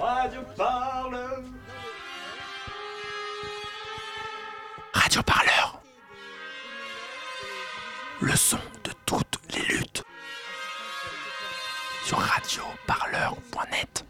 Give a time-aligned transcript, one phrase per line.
[0.00, 1.42] Radio Parleur.
[4.94, 5.82] Radio Parleur.
[8.22, 10.02] Le son de toutes les luttes.
[12.06, 14.04] Sur radioparleur.net.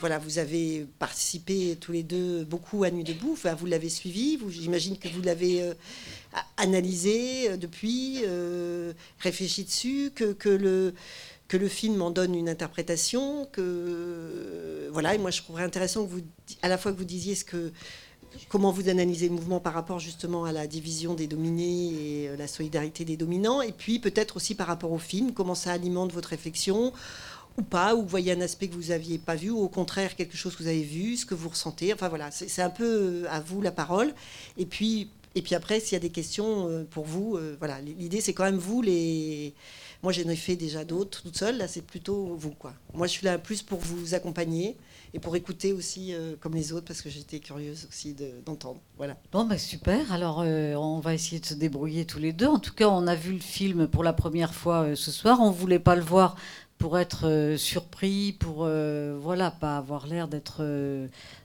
[0.00, 3.32] voilà, vous avez participé tous les deux beaucoup à Nuit debout.
[3.32, 4.36] Enfin, vous l'avez suivi.
[4.36, 5.74] Vous, j'imagine que vous l'avez euh,
[6.56, 10.94] analysé euh, depuis, euh, réfléchi dessus, que, que le
[11.48, 13.46] que le film en donne une interprétation.
[13.50, 15.14] Que voilà.
[15.14, 16.20] Et moi, je trouverais intéressant que vous,
[16.62, 17.72] à la fois que vous disiez ce que
[18.48, 22.36] comment vous analysez le mouvement par rapport justement à la division des dominés et euh,
[22.36, 26.12] la solidarité des dominants, et puis peut-être aussi par rapport au film, comment ça alimente
[26.12, 26.92] votre réflexion
[27.56, 30.14] ou pas, ou vous voyez un aspect que vous n'aviez pas vu, ou au contraire
[30.14, 31.92] quelque chose que vous avez vu, ce que vous ressentez.
[31.92, 32.84] Enfin voilà, c'est un peu
[33.24, 34.14] euh, à vous la parole.
[34.56, 38.20] Et puis, et puis après, s'il y a des questions euh, pour vous, voilà, l'idée
[38.20, 39.54] c'est quand même vous les.
[40.02, 41.58] Moi, j'en ai fait déjà d'autres toute seule.
[41.58, 42.72] Là, c'est plutôt vous, quoi.
[42.94, 44.76] Moi, je suis là plus pour vous accompagner
[45.14, 48.80] et pour écouter aussi euh, comme les autres, parce que j'étais curieuse aussi de- d'entendre.
[48.96, 49.16] voilà.
[49.32, 50.12] Bon, bah super.
[50.12, 52.46] Alors, euh, on va essayer de se débrouiller tous les deux.
[52.46, 55.38] En tout cas, on a vu le film pour la première fois euh, ce soir.
[55.40, 56.36] On voulait pas le voir
[56.78, 60.62] pour être surpris, pour euh, voilà, pas avoir l'air d'être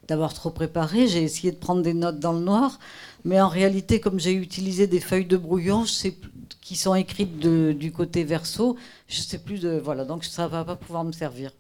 [0.08, 1.08] d'avoir trop préparé.
[1.08, 2.78] J'ai essayé de prendre des notes dans le noir,
[3.26, 6.16] mais en réalité, comme j'ai utilisé des feuilles de brouillon, je sais
[6.62, 8.78] qui sont écrites du côté verso,
[9.08, 11.52] je sais plus de voilà, donc ça va pas pouvoir me servir.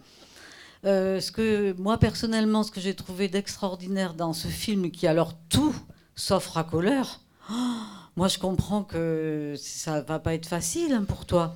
[0.86, 5.34] Euh, ce que moi personnellement, ce que j'ai trouvé d'extraordinaire dans ce film, qui alors
[5.50, 5.75] tout
[6.16, 7.53] sauf racoleur, oh,
[8.17, 11.56] moi je comprends que ça va pas être facile pour toi,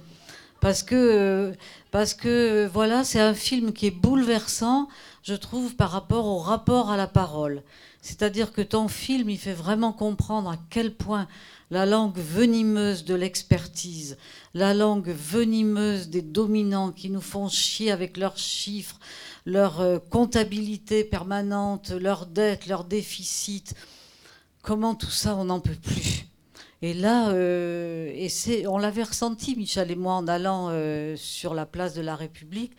[0.62, 1.54] parce que
[1.92, 4.88] parce que voilà, c'est un film qui est bouleversant,
[5.24, 7.64] je trouve, par rapport au rapport à la parole.
[8.02, 11.28] C'est-à-dire que ton film, il fait vraiment comprendre à quel point
[11.70, 14.18] la langue venimeuse de l'expertise,
[14.54, 19.00] la langue venimeuse des dominants qui nous font chier avec leurs chiffres,
[19.46, 23.74] leur euh, comptabilité permanente, leurs dettes, leurs déficits,
[24.62, 26.28] comment tout ça, on n'en peut plus.
[26.82, 31.66] Et là, euh, et on l'avait ressenti, Michel et moi, en allant euh, sur la
[31.66, 32.74] place de la République.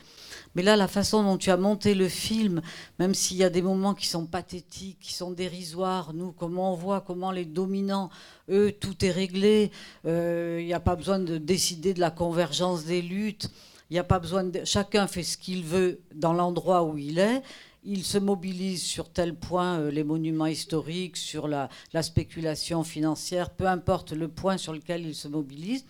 [0.59, 2.63] Mais là, la façon dont tu as monté le film,
[2.99, 6.75] même s'il y a des moments qui sont pathétiques, qui sont dérisoires, nous, comment on
[6.75, 8.11] voit, comment les dominants,
[8.51, 9.71] eux, tout est réglé,
[10.05, 13.49] euh, il n'y a pas besoin de décider de la convergence des luttes,
[13.89, 14.65] il n'y a pas besoin de...
[14.65, 17.41] Chacun fait ce qu'il veut dans l'endroit où il est.
[17.85, 21.69] Il se mobilise sur tel point euh, les monuments historiques, sur la
[22.03, 25.85] spéculation financière, peu importe le point sur lequel il se mobilise.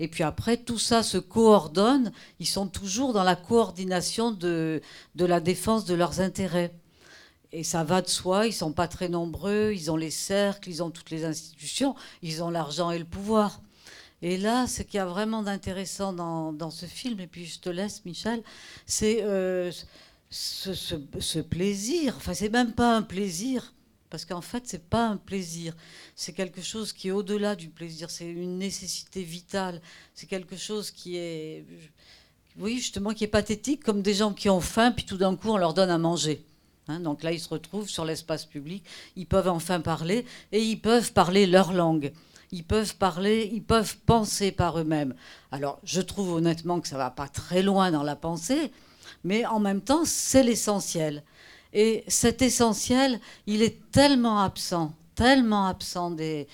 [0.00, 2.12] Et puis après, tout ça se coordonne.
[2.38, 4.80] Ils sont toujours dans la coordination de,
[5.14, 6.72] de la défense de leurs intérêts.
[7.52, 10.82] Et ça va de soi, ils sont pas très nombreux, ils ont les cercles, ils
[10.82, 13.62] ont toutes les institutions, ils ont l'argent et le pouvoir.
[14.20, 17.58] Et là, ce qu'il y a vraiment d'intéressant dans, dans ce film, et puis je
[17.60, 18.42] te laisse, Michel,
[18.84, 19.70] c'est euh,
[20.28, 20.74] ce-
[21.20, 22.14] ce plaisir.
[22.18, 23.72] Enfin, c'est même pas un plaisir,
[24.10, 25.74] parce qu'en fait, c'est pas un plaisir.
[26.16, 28.10] C'est quelque chose qui est au-delà du plaisir.
[28.10, 29.80] C'est une nécessité vitale.
[30.14, 31.64] C'est quelque chose qui est,
[32.58, 35.50] oui, justement, qui est pathétique, comme des gens qui ont faim, puis tout d'un coup,
[35.50, 36.44] on leur donne à manger.
[36.88, 38.82] Hein, donc là, ils se retrouvent sur l'espace public,
[39.14, 42.12] ils peuvent enfin parler, et ils peuvent parler leur langue.
[42.50, 45.14] Ils peuvent parler, ils peuvent penser par eux-mêmes.
[45.52, 48.72] Alors, je trouve honnêtement que ça va pas très loin dans la pensée,
[49.22, 51.22] mais en même temps, c'est l'essentiel.
[51.72, 56.46] Et cet essentiel, il est tellement absent, tellement absent des,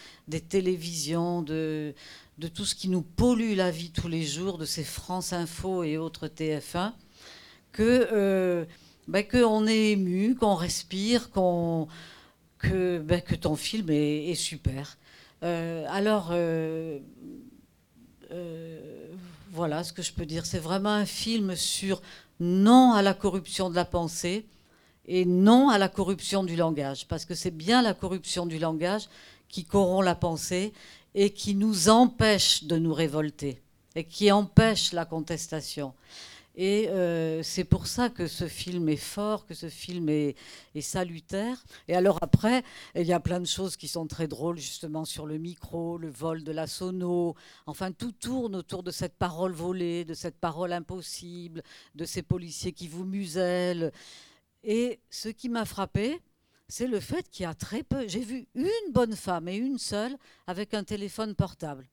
[0.49, 1.95] télévisions, de,
[2.55, 5.99] tout ce qui nous pollue la vie tous les jours, de ces France Info et
[5.99, 6.93] autres TF1,
[7.73, 8.65] que euh,
[9.07, 11.87] ben, qu'on est ému, qu'on respire, qu'on,
[12.59, 14.97] que, que ton film est, super.
[15.43, 16.99] Euh, alors, euh,
[19.53, 20.47] voilà ce que je peux dire.
[20.47, 22.03] C'est vraiment un film sur
[22.41, 24.47] non à la corruption de la pensée
[25.07, 27.07] et non à la corruption du langage.
[27.09, 29.09] Parce que c'est bien la corruption du langage
[29.49, 30.73] qui corrompt la pensée
[31.15, 33.63] et qui nous empêche de nous révolter
[33.95, 35.95] et qui empêche la contestation.
[36.57, 40.37] Et euh, c'est pour ça que ce film est fort, que ce film est,
[40.77, 41.65] est salutaire.
[41.89, 42.63] Et alors après,
[42.95, 46.11] il y a plein de choses qui sont très drôles, justement, sur le micro, le
[46.11, 47.35] vol de la sono.
[47.67, 51.63] Enfin, tout tourne autour de cette parole volée, de cette parole impossible,
[51.97, 53.91] de ces policiers qui vous musellent.
[54.65, 56.21] Et ce qui m'a frappé,
[56.69, 58.09] c'est le fait qu'il y a très peu.
[58.09, 60.17] J'ai vu une bonne femme et une seule
[60.47, 61.87] avec un téléphone portable.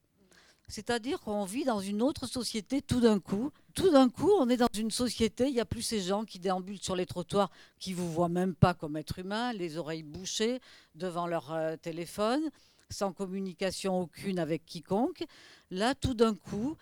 [0.70, 3.52] C'est-à-dire qu'on vit dans une autre société tout d'un coup.
[3.76, 6.40] Tout d'un coup, on est dans une société, il n'y a plus ces gens qui
[6.40, 10.62] déambulent sur les trottoirs, qui vous voient même pas comme être humain, les oreilles bouchées
[10.96, 12.50] devant leur euh, téléphone,
[12.90, 15.26] sans communication aucune avec quiconque.
[15.72, 16.78] Là, tout d'un coup,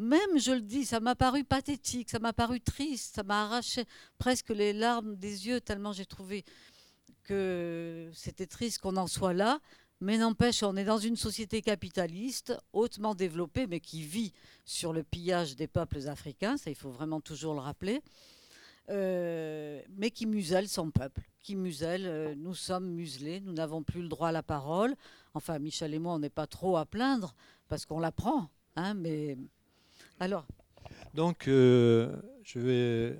[0.00, 3.84] même, je le dis, ça m'a paru pathétique, ça m'a paru triste, ça m'a arraché
[4.18, 6.44] presque les larmes des yeux, tellement j'ai trouvé
[7.24, 9.60] que c'était triste qu'on en soit là.
[10.00, 14.32] Mais n'empêche, on est dans une société capitaliste hautement développée, mais qui vit
[14.64, 18.00] sur le pillage des peuples africains, ça il faut vraiment toujours le rappeler,
[18.88, 24.00] euh, mais qui muselle son peuple, qui muselle, euh, nous sommes muselés, nous n'avons plus
[24.00, 24.96] le droit à la parole.
[25.34, 27.34] Enfin, Michel et moi, on n'est pas trop à plaindre,
[27.68, 29.36] parce qu'on la prend, hein, mais...
[30.22, 30.44] Alors,
[31.14, 32.14] Donc, euh,
[32.44, 33.18] je vais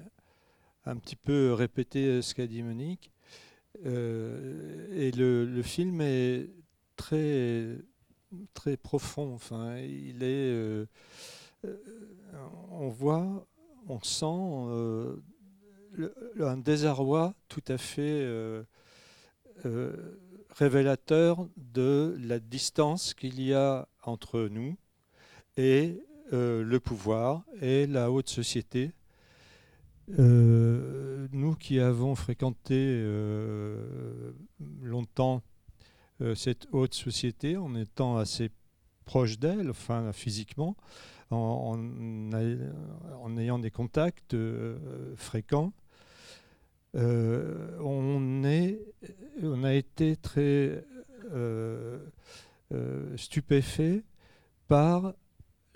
[0.85, 3.11] un petit peu répéter ce qu'a dit Monique.
[3.87, 6.51] Euh, et le, le film est
[6.97, 7.79] très,
[8.53, 9.33] très profond.
[9.33, 10.85] Enfin, il est, euh,
[11.65, 11.77] euh,
[12.71, 13.47] on voit,
[13.89, 15.17] on sent euh,
[16.39, 18.63] un désarroi tout à fait euh,
[19.65, 20.19] euh,
[20.51, 24.77] révélateur de la distance qu'il y a entre nous
[25.57, 28.93] et euh, le pouvoir et la haute société.
[30.19, 34.33] Euh, nous qui avons fréquenté euh,
[34.81, 35.43] longtemps
[36.35, 38.51] cette haute société en étant assez
[39.07, 40.77] proche d'elle, enfin physiquement,
[41.31, 41.79] en,
[43.39, 44.37] ayant des contacts
[45.17, 45.73] fréquents,
[46.93, 48.45] on,
[49.43, 50.85] on a été très
[53.17, 54.03] stupéfait
[54.69, 55.15] par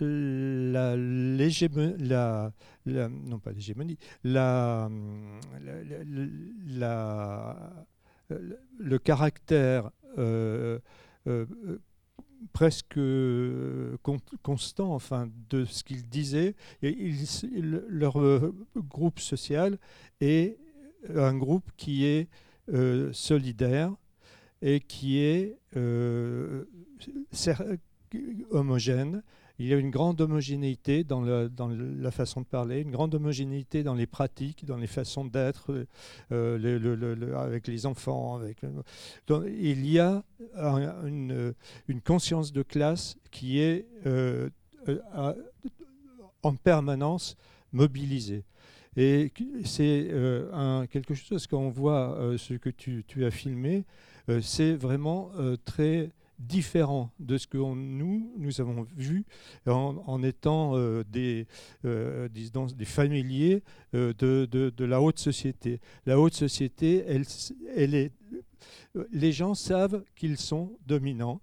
[0.01, 0.97] la,
[1.99, 2.53] la,
[2.87, 4.91] la- non pas l'hégémonie, la,
[8.79, 10.79] le, caractère euh,
[11.27, 11.47] euh,
[12.53, 12.99] presque
[14.03, 16.55] con- constant enfin, de ce qu'ils disaient.
[16.83, 19.79] Leur euh, groupe social
[20.21, 20.59] est
[21.15, 22.29] un groupe qui est
[23.13, 23.95] solidaire
[24.63, 25.59] et qui est
[28.51, 29.23] homogène.
[29.59, 33.95] Il y a une grande homogénéité dans, la façon de parler, une grande homogénéité dans
[33.95, 35.87] les pratiques, dans les façons d'être,
[36.33, 38.41] euh, le- avec les enfants.
[39.29, 40.25] Donc, il y a
[40.57, 41.55] un- une,
[42.05, 44.51] conscience de classe qui est euh,
[44.89, 45.35] euh,
[46.43, 47.37] en permanence
[47.73, 48.45] mobilisée.
[48.97, 49.33] Et
[49.65, 53.85] c'est euh, quelque chose qu'on voit, euh, ce que tu, as filmé,
[54.29, 59.25] euh, c'est vraiment euh, très différent de ce que nous, nous avons vu
[59.67, 61.47] en, étant euh, des,
[61.85, 63.63] euh, disons, des familiers
[63.95, 65.81] euh, de, de- de la haute société.
[66.07, 67.25] La haute société, elle,
[67.77, 68.13] elle est,
[69.13, 71.41] les gens savent qu'ils sont dominants,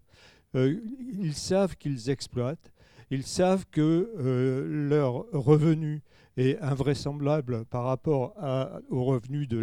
[0.53, 2.71] ils savent qu'ils exploitent,
[3.09, 6.01] ils savent que euh, leur revenu
[6.37, 9.59] est invraisemblable par rapport à- aux revenus de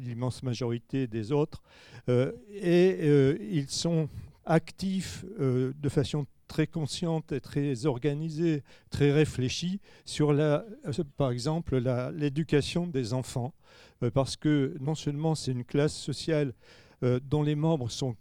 [0.00, 1.62] l'immense majorité des autres,
[2.08, 4.08] euh, et euh, ils sont
[4.44, 10.64] actifs euh, de façon très consciente et très organisée, très réfléchie sur la,
[11.16, 11.78] par exemple
[12.14, 13.54] l'éducation des enfants,
[14.12, 16.52] parce que non seulement c'est une classe sociale
[17.00, 18.14] dont les membres sont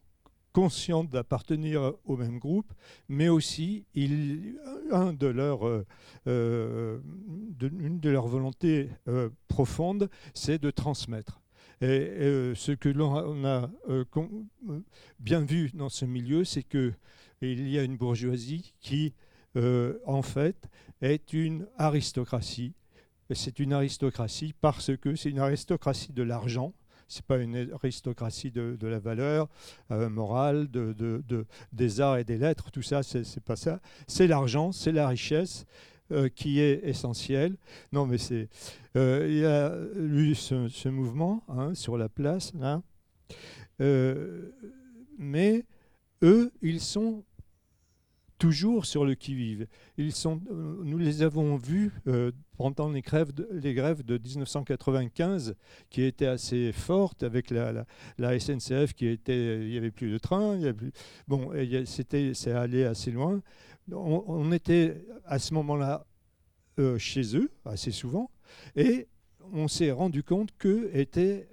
[0.54, 2.72] conscients d'appartenir au même groupe,
[3.10, 5.84] mais aussi euh,
[6.28, 7.00] euh,
[7.60, 11.42] une de leurs volontés euh, profondes, c'est de transmettre.
[11.82, 13.70] Et ce que l'on a,
[15.20, 16.94] bien vu dans ce milieu, c'est que
[17.42, 19.14] il y a une bourgeoisie qui,
[20.06, 20.70] en fait,
[21.02, 22.74] est une aristocratie.
[23.31, 26.74] C'est une aristocratie parce que c'est une aristocratie de l'argent.
[27.14, 29.48] C'est pas une aristocratie de, de la valeur
[29.92, 32.72] euh, morale, de, de- de- des arts et des lettres.
[32.72, 33.80] Tout ça, c'est pas ça.
[34.08, 35.66] C'est l'argent, c'est la richesse
[36.12, 37.56] euh, qui est essentielle.
[37.92, 38.50] Non, mais c'est.
[38.98, 42.82] euh, il y a eu ce, mouvement hein, sur la place là.
[45.18, 45.66] Mais
[46.24, 47.24] eux, ils sont
[48.37, 49.68] toujours sur le qui-vive.
[49.99, 50.09] Euh,
[50.83, 55.56] nous les avons vus euh, pendant les grèves, de, les grèves de 1995,
[55.90, 57.85] qui étaient assez fortes avec la,
[58.40, 60.92] SNCF qui était, il y avait plus de plus,
[61.28, 61.52] bon,
[61.85, 63.42] c'est allé assez loin.
[63.92, 66.06] On, était à ce moment-là
[66.80, 68.31] euh, chez eux assez souvent,
[68.75, 69.07] et
[69.52, 71.47] on s'est rendu compte qu'eux étaient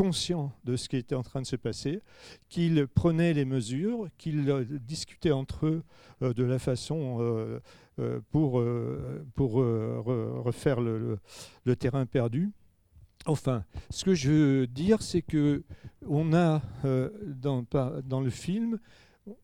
[0.00, 2.00] conscients de ce qui était en train de se passer,
[2.48, 4.46] qu'ils prenaient les mesures, qu'ils
[4.80, 5.82] discutaient entre eux
[6.22, 7.60] euh, de la façon euh,
[7.98, 8.64] euh, pour,
[9.34, 11.18] pour re- refaire le,
[11.78, 12.50] terrain perdu.
[13.26, 15.64] Enfin, ce que je veux dire, c'est que
[16.08, 16.62] on a
[17.34, 18.78] dans le film,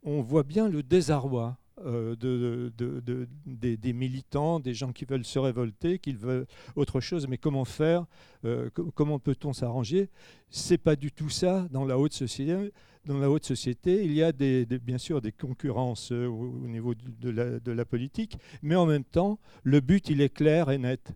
[0.03, 3.29] on voit bien le désarroi euh, de, de- de-
[3.77, 7.27] des, militants, des gens qui veulent se révolter, qui veulent autre chose.
[7.29, 8.07] Mais comment faire
[8.45, 10.09] Euh, co- Comment peut-on s'arranger?
[10.51, 12.73] C'est pas du tout ça dans la haute société.
[13.05, 16.95] dans la haute société, il y a bien sûr des concurrences euh, au, au niveau
[16.95, 17.31] de,
[17.73, 21.13] la, politique, mais en même temps, le but, il est clair et net.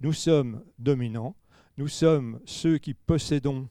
[0.00, 1.34] Nous sommes dominants,
[1.76, 3.68] nous sommes ceux qui possédons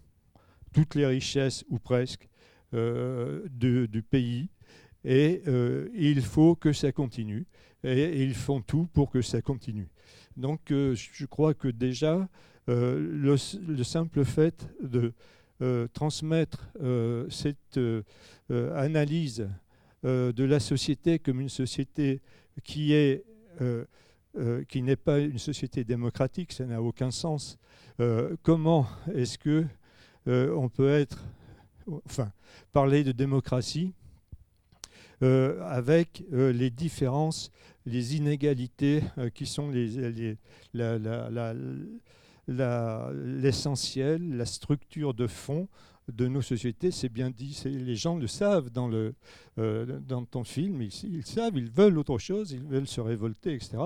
[0.74, 2.28] toutes les richesses, ou presque,
[2.72, 4.50] du pays,
[5.04, 7.46] et euh, il faut que ça continue,
[7.84, 9.88] et, ils font tout pour que ça continue.
[10.36, 12.28] Donc euh, je crois que déjà,
[12.70, 13.36] euh, le,
[13.68, 15.14] le simple fait de
[15.94, 16.72] transmettre
[17.30, 17.78] cette
[18.48, 19.50] analyse
[20.04, 22.22] de la société comme une société
[22.64, 23.26] qui est
[24.70, 27.58] qui n'est pas une société démocratique, ça n'a aucun sens.
[28.42, 29.66] Comment est-ce que
[30.28, 31.26] on peut être,
[32.06, 32.32] enfin,
[32.72, 33.94] parler de démocratie
[35.22, 37.52] euh, avec euh, les différences,
[37.86, 39.70] les inégalités euh, qui sont
[42.48, 45.68] l'essentiel, la structure de fond
[46.08, 48.90] de nos sociétés, c'est bien dit, les gens le savent dans
[50.26, 53.78] ton film, ils, ils savent, ils veulent autre chose, ils veulent se révolter, etc.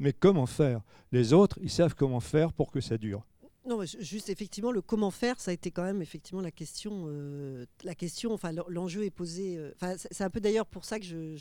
[0.00, 0.82] Mais comment faire?
[1.12, 3.24] Les autres, ils savent comment faire pour que ça dure.
[3.66, 7.04] Non, juste effectivement, le comment faire, ça a été quand même effectivement la question.
[7.08, 9.58] euh, la question, enfin, l'en- l'enjeu est posé.
[9.58, 9.70] euh,
[10.10, 11.36] c'est un peu d'ailleurs pour ça que euh,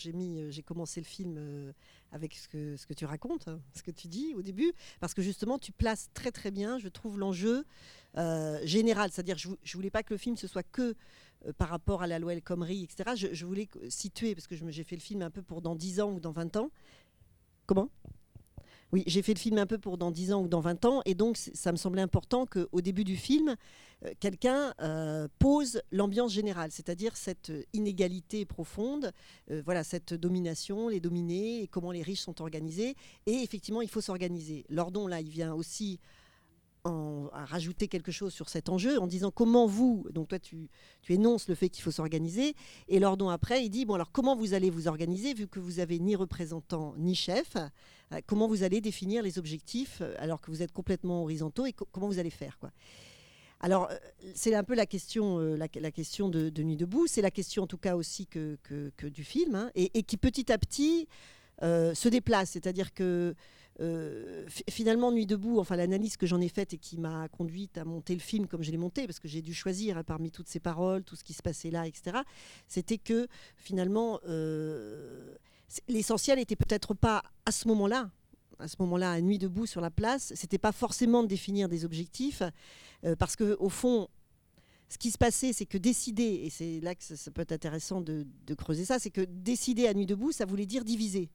[0.51, 1.73] j'ai commencé le film
[2.11, 5.57] avec ce que, tu racontes, hein, ce que tu dis au début, parce que justement,
[5.59, 7.63] tu places très très bien, je trouve, l'enjeu
[8.63, 9.11] général.
[9.13, 10.95] C'est-à-dire, je, je voulais pas que le film ce soit que
[11.57, 13.11] par rapport à la loi El etc.
[13.15, 16.01] Je, je voulais situer, parce que j'ai fait le film un peu pour dans 10
[16.01, 16.69] ans ou dans 20 ans.
[17.65, 17.89] Comment?
[18.91, 21.01] Oui, j'ai fait le film un peu pour dans 10 ans ou dans 20 ans,
[21.05, 23.55] et donc ça me semblait important qu'au début du film,
[24.05, 29.11] euh, quelqu'un euh, pose l'ambiance générale, c'est-à-dire cette inégalité profonde,
[29.51, 32.95] euh, voilà, cette domination, les dominés, comment les riches sont organisés.
[33.25, 34.65] Et effectivement, il faut s'organiser.
[34.69, 35.99] Lordon, là, il vient aussi
[36.85, 40.69] en, à rajouter quelque chose sur cet enjeu en disant comment vous, donc toi tu,
[41.01, 42.55] tu énonces le fait qu'il faut s'organiser,
[42.87, 45.79] et Lordon après il dit bon alors comment vous allez vous organiser vu que vous
[45.79, 50.51] avez ni représentant ni chef, euh, comment vous allez définir les objectifs euh, alors que
[50.51, 52.71] vous êtes complètement horizontaux et co- comment vous allez faire quoi?
[53.61, 53.97] Alors, euh,
[54.35, 57.07] c'est un peu la question, la, question de, Nuit debout.
[57.07, 60.49] C'est la question, en tout cas, aussi que, que- du film, hein, et, qui petit
[60.49, 61.09] à petit
[61.61, 62.51] se déplace.
[62.51, 63.35] C'est-à-dire que
[63.79, 67.77] euh, fi- finalement, Nuit debout, enfin l'analyse que j'en ai faite et qui m'a conduite
[67.77, 70.31] à monter le film comme je l'ai monté, parce que j'ai dû choisir hein, parmi
[70.31, 72.17] toutes ces paroles, tout ce qui se passait là, etc.
[72.67, 75.35] C'était que finalement, euh,
[75.87, 78.09] l'essentiel était peut-être pas à ce moment-là.
[78.61, 81.85] À ce moment-là, à nuit debout sur la place, c'était pas forcément de définir des
[81.85, 82.43] objectifs,
[83.05, 84.09] euh, parce que au fond,
[84.89, 87.53] ce qui se passait, c'est que décider, et c'est là que ça, ça peut être
[87.53, 91.29] intéressant de, de creuser ça, c'est que décider à nuit debout, ça voulait dire diviser.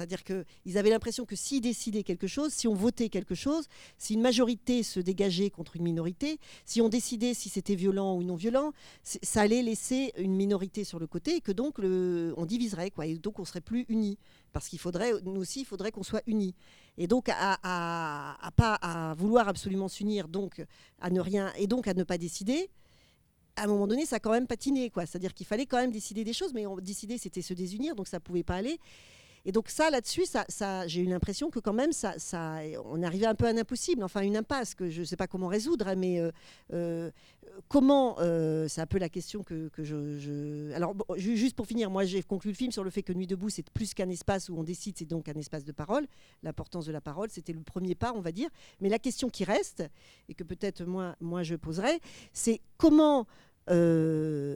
[0.00, 3.66] C'est-à-dire qu'ils avaient l'impression que s'ils décidaient quelque chose, si on votait quelque chose,
[3.98, 8.22] si une majorité se dégageait contre une minorité, si on décidait si c'était violent ou
[8.22, 12.90] non violent, ça allait laisser une minorité sur le côté et que donc on diviserait,
[13.02, 14.16] et donc on serait plus unis.
[14.54, 16.54] Parce qu'il faudrait, nous aussi, il faudrait qu'on soit unis.
[16.96, 20.64] Et donc à, pas vouloir absolument s'unir, donc
[21.02, 22.70] à ne rien, et donc à ne pas décider,
[23.56, 24.90] à un moment donné, ça a quand même patiné.
[24.96, 28.18] C'est-à-dire qu'il fallait quand même décider des choses, mais décider, c'était se désunir, donc ça
[28.18, 28.80] pouvait pas aller.
[29.44, 32.14] Et donc ça, là-dessus, ça, j'ai eu l'impression que quand même, ça,
[32.84, 35.26] on arrivait un peu à un impossible, enfin une impasse que je ne sais pas
[35.26, 36.30] comment résoudre, hein, mais euh,
[36.74, 37.10] euh,
[37.68, 42.22] comment, euh, c'est un peu la question que, je, Alors juste pour finir, moi j'ai
[42.22, 44.62] conclu le film sur le fait que Nuit debout, c'est plus qu'un espace où on
[44.62, 46.06] décide, c'est donc un espace de parole.
[46.42, 48.50] L'importance de la parole, c'était le premier pas, on va dire.
[48.80, 49.82] Mais la question qui reste,
[50.28, 52.00] et que peut-être moi, moi je poserai,
[52.34, 53.26] c'est comment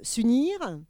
[0.03, 0.81] s'unir,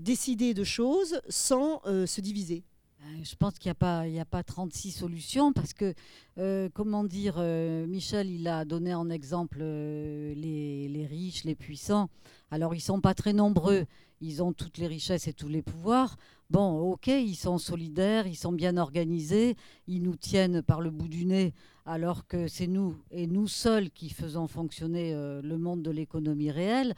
[0.00, 2.64] décider de choses sans se diviser.
[3.02, 5.94] Euh, Je pense qu'il n'y a, pas- il y a pas 36 solutions parce que,
[6.38, 12.08] euh, comment dire, euh, Michel, il a donné en exemple euh, les, riches, les puissants.
[12.50, 13.86] Alors, ils ne sont pas très nombreux,
[14.20, 16.16] ils ont toutes les richesses et tous les pouvoirs.
[16.50, 21.08] Bon, ok, ils sont solidaires, ils sont bien organisés, ils nous tiennent par le bout
[21.08, 21.54] du nez,
[21.86, 26.94] alors que c'est nous et nous seuls qui faisons fonctionner le monde de l'économie réelle.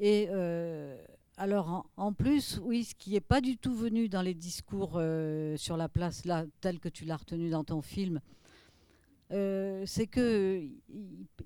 [0.00, 0.28] Et
[1.38, 5.56] alors, en, plus, oui, ce qui n'est pas du tout venu dans les discours euh,
[5.56, 8.20] sur la place, là, tel que tu l'as retenu dans ton film,
[9.30, 10.66] euh, c'est que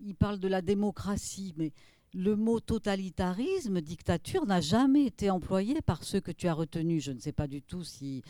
[0.00, 1.72] il, parle de la démocratie, mais
[2.14, 7.04] le mot totalitarisme, dictature, n'a jamais été employé par ceux que tu as retenus.
[7.04, 8.22] Je ne sais pas du tout si...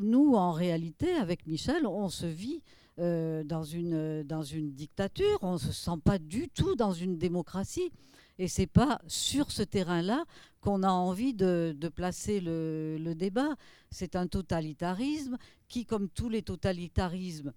[0.00, 2.60] Nous, en réalité, avec Michel, on se vit
[2.98, 7.92] euh, dans une dictature, on ne se sent pas du tout dans une démocratie.
[8.38, 10.24] Et c'est pas sur ce terrain-là
[10.60, 13.56] qu'on a envie de, placer le, débat.
[13.90, 15.38] C'est un totalitarisme
[15.68, 17.52] qui, comme tous les totalitarismes,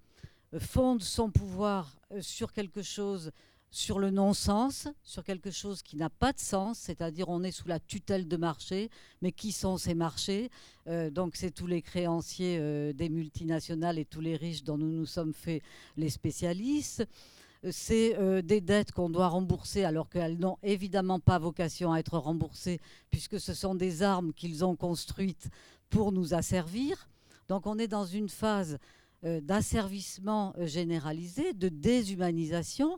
[0.53, 3.31] euh, fonde son pouvoir euh, sur quelque chose
[3.71, 7.67] sur le non-sens, sur quelque chose qui n'a pas de sens, c'est-à-dire on est sous
[7.67, 8.89] la tutelle de marché,
[9.21, 10.50] mais qui sont ces marchés?
[10.88, 15.05] Euh, Donc c'est tous les créanciers des multinationales et tous les riches dont nous nous
[15.05, 15.62] sommes fait
[15.98, 17.05] les spécialistes.
[17.71, 22.17] C'est euh, des dettes qu'on doit rembourser alors qu'elles n'ont évidemment pas vocation à être
[22.17, 22.79] remboursées
[23.11, 25.49] puisque ce sont des armes qu'ils ont construites
[25.89, 27.09] pour nous asservir.
[27.47, 28.77] Donc on est dans une phase
[29.21, 32.97] d'asservissement généralisé, de déshumanisation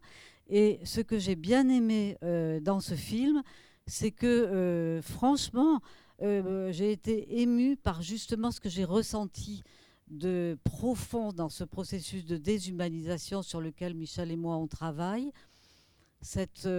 [0.51, 3.41] et ce que j'ai bien aimé euh, dans ce film,
[3.87, 5.79] c'est que euh, franchement,
[6.21, 9.63] euh, j'ai été émue par justement ce que j'ai ressenti
[10.11, 15.31] de profond dans ce processus de déshumanisation sur lequel Michel et moi on travaille.
[16.21, 16.69] Cette,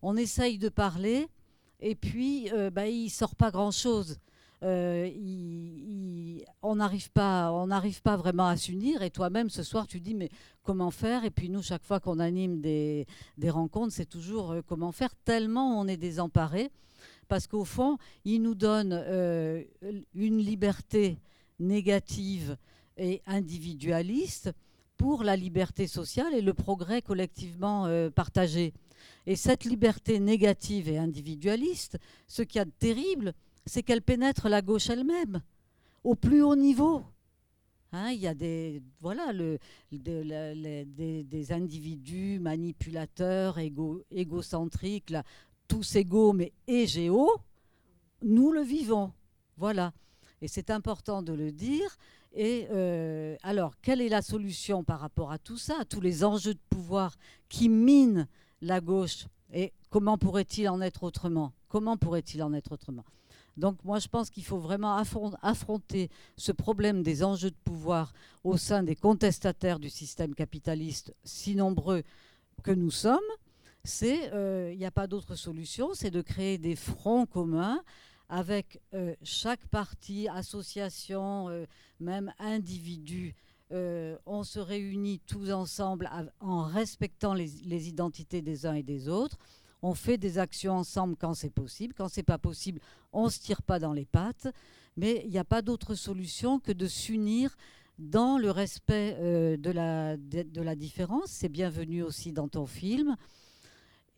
[0.00, 1.28] on essaye de parler
[1.80, 4.18] et puis bah, il sort pas grand-chose.
[4.64, 5.10] Euh,
[6.62, 9.02] on n'arrive pas, on n'arrive pas vraiment à s'unir.
[9.02, 10.30] Et toi-même, ce soir, tu dis, mais
[10.62, 11.24] comment faire?
[11.24, 13.06] Et puis nous, chaque fois qu'on anime des,
[13.48, 16.70] rencontres, c'est toujours euh, comment faire, tellement on est désemparé.
[17.28, 19.62] Parce qu'au fond, il nous donne euh,
[20.14, 21.18] une liberté
[21.58, 22.56] négative
[22.96, 24.52] et individualiste
[24.96, 28.72] pour la liberté sociale et le progrès collectivement partagé.
[29.26, 33.34] Et cette liberté négative et individualiste, ce qu'il y a de terrible,
[33.66, 35.42] c'est qu'elle pénètre la gauche elle-même,
[36.02, 37.04] au plus haut niveau.
[37.92, 39.32] Hein, il y a des, voilà,
[39.90, 45.14] des, individus manipulateurs, égo, égocentriques,
[45.68, 47.34] tous égaux mais égéaux.
[48.22, 49.12] Nous le vivons.
[49.56, 49.92] Voilà.
[50.40, 51.96] Et c'est important de le dire.
[52.32, 56.24] Et euh, alors, quelle est la solution par rapport à tout ça, à tous les
[56.24, 57.16] enjeux de pouvoir
[57.48, 58.28] qui minent
[58.60, 61.52] la gauche Et comment pourrait-il en être autrement?
[61.68, 63.04] Comment pourrait-il en être autrement?
[63.56, 64.96] Donc moi, je pense qu'il faut vraiment
[65.42, 68.12] affronter ce problème des enjeux de pouvoir
[68.44, 72.04] au sein des contestataires du système capitaliste, si nombreux
[72.62, 73.18] que nous sommes.
[73.82, 77.82] C'est, euh, il n'y a pas d'autre solution, c'est de créer des fronts communs
[78.28, 81.66] avec euh, chaque parti, association, euh,
[82.00, 83.34] même individu.
[83.70, 86.08] on se réunit tous ensemble
[86.40, 89.38] en respectant les identités des uns et des autres
[89.82, 91.94] on fait des actions ensemble quand c'est possible.
[91.96, 92.80] Quand c'est pas possible,
[93.12, 94.48] on ne se tire pas dans les pattes.
[94.96, 97.56] Mais il n'y a pas d'autre solution que de s'unir
[97.98, 101.26] dans le respect euh, de, la, de, la différence.
[101.30, 103.16] C'est bienvenu aussi dans ton film.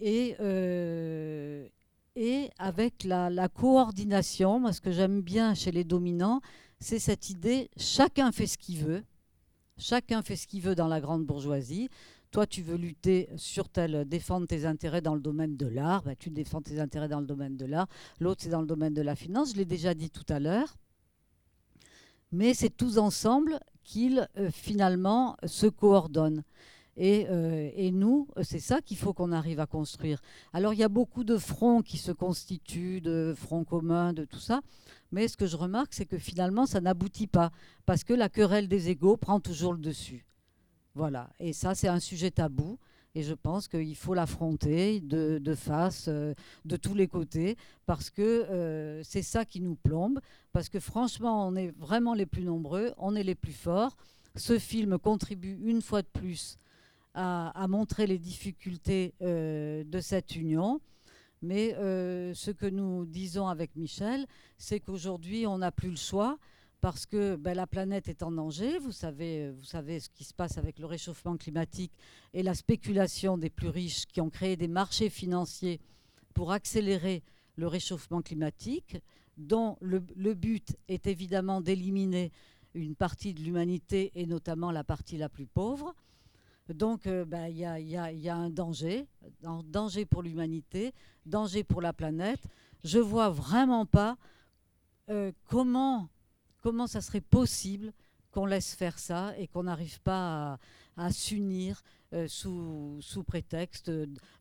[0.01, 1.69] Et, euh,
[2.17, 6.41] et avec la, coordination, moi ce que j'aime bien chez les dominants,
[6.81, 9.05] c'est cette idée, chacun fait ce qu'il veut.
[9.79, 11.89] Chacun fait ce qu'il veut dans la grande bourgeoisie.
[12.31, 16.15] Toi, tu veux lutter sur tel, défendre tes intérêts dans le domaine de l'art, bah,
[16.15, 17.89] tu défends tes intérêts dans le domaine de l'art.
[18.21, 19.53] L'autre, c'est dans le domaine de la finance.
[19.53, 20.77] Je l'ai déjà dit tout à l'heure.
[22.31, 26.45] Mais c'est tous ensemble qu'ils, euh, finalement, se coordonnent.
[27.03, 30.21] Et, euh, et, nous, c'est ça qu'il faut qu'on arrive à construire.
[30.53, 34.39] Alors, il y a beaucoup de fronts qui se constituent, de fronts communs, de tout
[34.39, 34.61] ça.
[35.11, 37.53] Mais ce que je remarque, c'est que finalement, ça n'aboutit pas.
[37.87, 40.27] Parce que la querelle des égaux prend toujours le dessus.
[40.95, 42.79] Voilà, et ça c'est un sujet tabou.
[43.15, 46.35] Et je pense qu'il faut l'affronter de, face, euh,
[46.67, 50.21] de tous les côtés, parce que euh, c'est ça qui nous plombe.
[50.53, 53.97] Parce que franchement, on est vraiment les plus nombreux, on est les plus forts.
[54.37, 56.59] Ce film contribue une fois de plus
[57.15, 60.81] à, montrer les difficultés euh, de cette union.
[61.43, 64.27] Mais ce que nous disons avec Michel,
[64.59, 66.39] c'est qu'aujourd'hui, on n'a plus le choix
[66.81, 68.79] parce que ben, la planète est en danger.
[68.79, 71.93] Vous savez, vous savez ce qui se passe avec le réchauffement climatique
[72.33, 75.81] et la spéculation des plus riches qui ont créé des marchés financiers
[76.35, 77.23] pour accélérer
[77.57, 78.97] le réchauffement climatique,
[79.37, 80.01] dont le,
[80.35, 82.33] but est évidemment d'éliminer
[82.75, 85.95] une partie de l'humanité et notamment la partie la plus pauvre.
[86.75, 87.65] Donc euh, ben, il y,
[88.29, 89.07] a, un danger,
[89.45, 90.93] un danger pour l'humanité,
[91.27, 92.41] danger pour la planète.
[92.85, 94.17] Je vois vraiment pas
[95.11, 96.09] euh, comment
[96.87, 97.93] ça serait possible
[98.31, 100.59] qu'on laisse faire ça et qu'on n'arrive pas
[100.97, 103.91] à, s'unir euh, sous, prétexte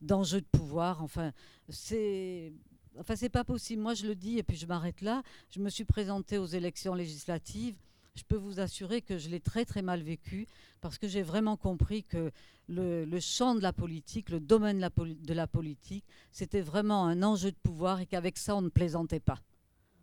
[0.02, 1.04] d'enjeux de pouvoir.
[1.04, 1.32] Enfin,
[1.68, 2.54] c'est.
[2.98, 3.82] Enfin, pas possible.
[3.82, 5.24] Moi, je le dis et puis je m'arrête là.
[5.50, 7.76] Je me suis présentée aux élections législatives.
[8.20, 10.46] Je peux vous assurer que je l'ai très très mal vécu
[10.82, 12.32] parce que j'ai vraiment compris que
[12.68, 16.04] le, champ de la politique, le domaine de la, politique,
[16.34, 19.40] c'était vraiment un enjeu de pouvoir et qu'avec ça, on ne plaisantait pas.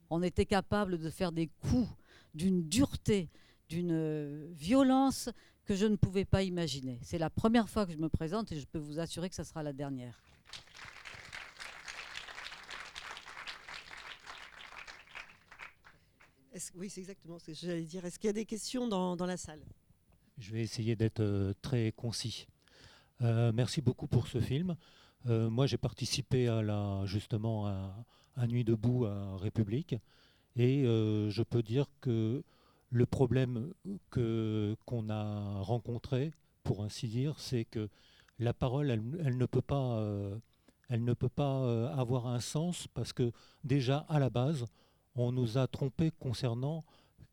[0.08, 1.90] On était capable de faire des coups
[2.32, 3.28] d'une dureté,
[3.68, 5.28] d'une euh, violence
[5.66, 6.98] que je ne pouvais pas imaginer.
[7.02, 9.44] C'est la première fois que je me présente et je peux vous assurer que ce
[9.44, 10.25] sera la dernière.
[16.74, 18.04] Oui, c'est exactement ce que j'allais dire.
[18.04, 19.60] Est-ce qu'il y a des questions dans, la salle?
[20.38, 22.46] Je vais essayer d'être euh, très concis.
[23.22, 24.76] Euh, merci beaucoup pour ce film.
[25.26, 28.04] Euh, moi, j'ai participé à la, justement à,
[28.36, 29.96] à Nuit debout à République,
[30.56, 32.42] et je peux dire que
[32.90, 33.74] le problème
[34.08, 37.90] qu'on a rencontré, pour ainsi dire, c'est que
[38.38, 40.02] la parole, elle, elle ne peut pas,
[40.88, 43.32] elle ne peut pas avoir un sens parce que
[43.64, 44.64] déjà à la base,
[45.16, 46.84] on nous a trompé concernant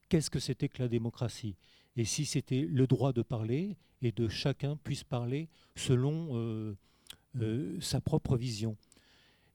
[0.09, 1.55] qu'est-ce que c'était que la démocratie
[1.95, 6.75] et si c'était le droit de parler et de chacun puisse parler selon euh,
[7.39, 8.75] euh, sa propre vision.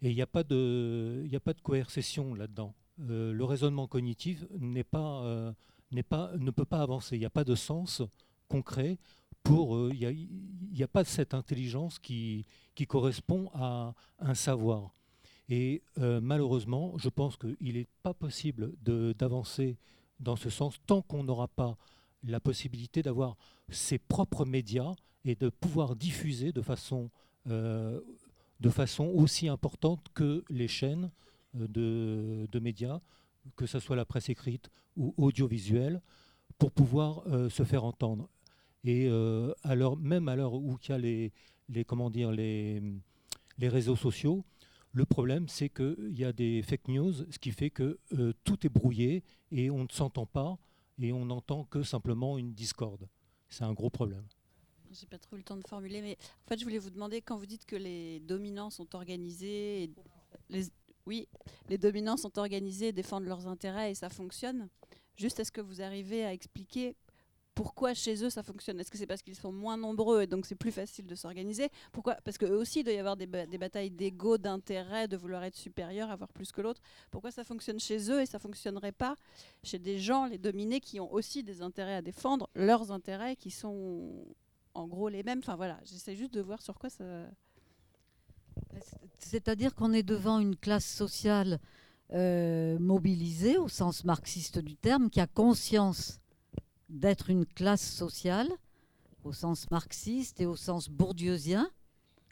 [0.02, 2.74] Et il n'y a, pas de- a pas de coercition là-dedans.
[3.00, 7.16] Euh, le raisonnement cognitif ne peut pas avancer.
[7.16, 8.02] Il n'y a pas de sens
[8.48, 8.98] concret
[9.42, 9.92] pour.
[9.92, 10.28] Il
[10.72, 14.94] n'y a pas cette intelligence qui, qui correspond à un savoir.
[15.48, 19.78] Et euh, malheureusement, je pense qu'il n'est pas possible d'avancer
[20.20, 21.76] dans ce sens tant qu'on n'aura pas
[22.22, 23.36] la possibilité d'avoir
[23.70, 27.10] ses propres médias et de pouvoir diffuser de façon,
[27.48, 28.00] euh,
[29.14, 31.10] aussi importante que les chaînes
[31.56, 33.00] euh, de, médias,
[33.56, 36.02] que ce soit la presse écrite ou audiovisuelle,
[36.58, 38.28] pour pouvoir se faire entendre.
[38.82, 39.08] Et
[39.62, 42.82] à même à l'heure où il y a les, comment dire, les
[43.60, 44.44] réseaux sociaux,
[44.98, 48.66] le problème, c'est qu'il y a des fake news, ce qui fait que euh, tout
[48.66, 50.58] est brouillé et on ne s'entend pas
[50.98, 53.08] et on n'entend que simplement une discorde.
[53.48, 54.24] C'est un gros problème.
[54.90, 57.22] J'ai pas trop eu le temps de formuler, mais en fait, je voulais vous demander
[57.22, 59.90] quand vous dites que les dominants sont organisés, et
[61.06, 61.28] oui,
[61.68, 64.68] les dominants sont organisés, défendent leurs intérêts et ça fonctionne.
[65.14, 66.96] Juste, est-ce que vous arrivez à expliquer
[67.58, 68.78] pourquoi chez eux ça fonctionne?
[68.78, 71.70] Est-ce que c'est parce qu'ils sont moins nombreux et donc c'est plus facile de s'organiser?
[71.90, 72.14] Pourquoi?
[72.22, 75.42] Parce qu'eux aussi, il doit y avoir des, ba- des batailles d'ego, d'intérêt, de vouloir
[75.42, 76.80] être supérieur, avoir plus que l'autre.
[77.10, 79.16] Pourquoi ça fonctionne chez eux et ça fonctionnerait pas
[79.64, 83.50] chez des gens, les dominés, qui ont aussi des intérêts à défendre, leurs intérêts qui
[83.50, 84.24] sont
[84.74, 85.40] en gros les mêmes?
[85.40, 87.04] Enfin voilà, j'essaie juste de voir sur quoi ça.
[89.18, 91.58] C'est-à-dire qu'on est devant une classe sociale
[92.12, 96.20] euh, mobilisée au sens marxiste du terme, qui a conscience
[96.88, 98.48] d'être une classe sociale
[99.24, 101.70] au sens marxiste et au sens bourdieusien.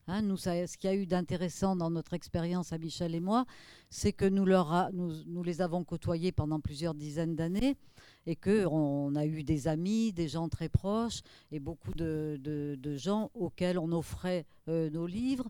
[0.09, 3.45] Hein, nous, ce qu'il y a eu d'intéressant dans notre expérience à Michel et moi,
[3.91, 7.77] c'est que nous, les avons côtoyés pendant plusieurs dizaines d'années
[8.25, 13.81] et qu'on a eu des amis, des gens très proches et beaucoup de, gens auxquels
[13.81, 15.49] on offrait euh, nos livres,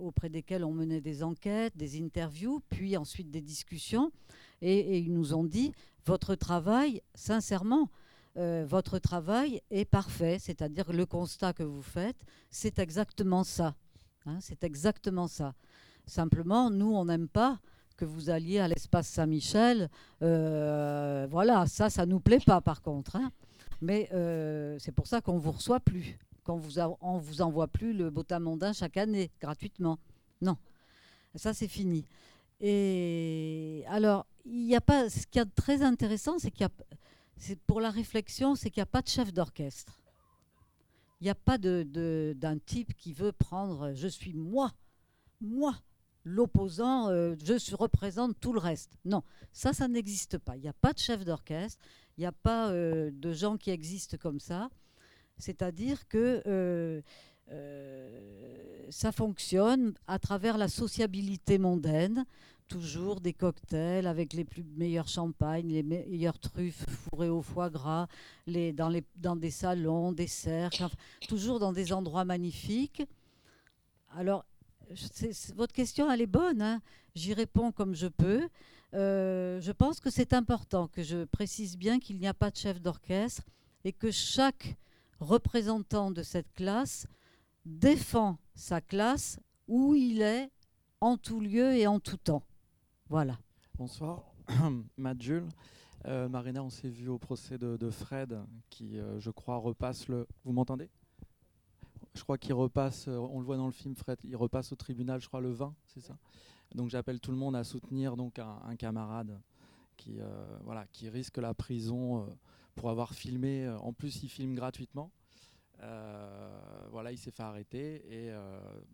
[0.00, 4.10] auprès desquels on menait des enquêtes, des interviews, puis ensuite des discussions.
[4.62, 5.72] Et ils nous ont dit,
[6.06, 7.90] votre travail, sincèrement,
[8.36, 12.16] euh, votre travail est parfait, c'est-à-dire le constat que vous faites,
[12.50, 13.74] c'est exactement ça.
[14.26, 15.54] Hein, c'est exactement ça.
[16.06, 17.60] Simplement, nous, on n'aime pas
[17.96, 19.88] que vous alliez à l'espace Saint-Michel.
[20.22, 23.16] Euh, voilà, ça, ça nous plaît pas par contre.
[23.16, 23.30] hein.
[23.80, 26.78] Mais euh, c'est pour ça qu'on vous reçoit plus, qu'on vous
[27.20, 29.98] vous envoie plus le Bota mondain chaque année gratuitement.
[30.40, 30.56] Non,
[31.34, 32.06] ça c'est fini.
[32.60, 35.10] Et alors, il y a pas.
[35.10, 36.70] Ce qui est très intéressant, c'est qu'il y a,
[37.42, 40.00] c'est pour la réflexion, c'est qu'il n'y a pas de chef d'orchestre.
[41.20, 43.94] Il n'y a pas d'un type qui veut prendre.
[43.94, 44.70] Je suis moi,
[45.40, 45.74] moi,
[46.24, 47.08] l'opposant.
[47.08, 48.96] euh, je représente tout le reste.
[49.04, 50.56] Non, ça, ça n'existe pas.
[50.56, 51.82] Il n'y a pas de chef d'orchestre.
[52.16, 54.70] Il n'y a pas euh, de gens qui existent comme ça.
[55.36, 57.02] C'est-à-dire que euh,
[58.88, 62.24] ça fonctionne à travers la sociabilité mondaine,
[62.68, 68.06] toujours des cocktails avec les plus meilleurs champagnes, les meilleures truffes fourrées au foie gras,
[68.46, 70.88] les, dans, les, dans des salons, des cercles,
[71.28, 73.02] toujours dans des endroits magnifiques.
[74.16, 74.44] Alors,
[75.54, 76.62] votre question, elle est bonne.
[76.62, 76.80] hein.
[77.14, 78.48] J'y réponds comme je peux.
[78.94, 82.56] Euh, je pense que c'est important que je précise bien qu'il n'y a pas de
[82.56, 83.42] chef d'orchestre
[83.84, 84.76] et que chaque
[85.18, 87.06] représentant de cette classe
[87.64, 90.50] défend sa classe où il est
[91.00, 92.42] en tout lieu et en tout temps.
[93.12, 93.36] Voilà.
[93.76, 94.24] Bonsoir,
[94.96, 95.46] Matt Jules.
[96.06, 100.26] Euh, Marina, on s'est vu au procès de, Fred, qui, euh, je crois, repasse le.
[100.46, 100.88] Vous m'entendez?
[102.14, 104.76] Je crois qu'il repasse, euh, on le voit dans le film, Fred, il repasse au
[104.76, 106.16] tribunal, je crois, le 20, c'est ça?
[106.74, 109.38] Donc j'appelle tout le monde à soutenir donc un, camarade
[109.98, 110.18] qui,
[110.92, 112.26] qui risque la prison
[112.76, 113.68] pour avoir filmé.
[113.82, 115.10] En plus, il filme gratuitement.
[116.90, 118.32] Voilà, il s'est fait arrêter et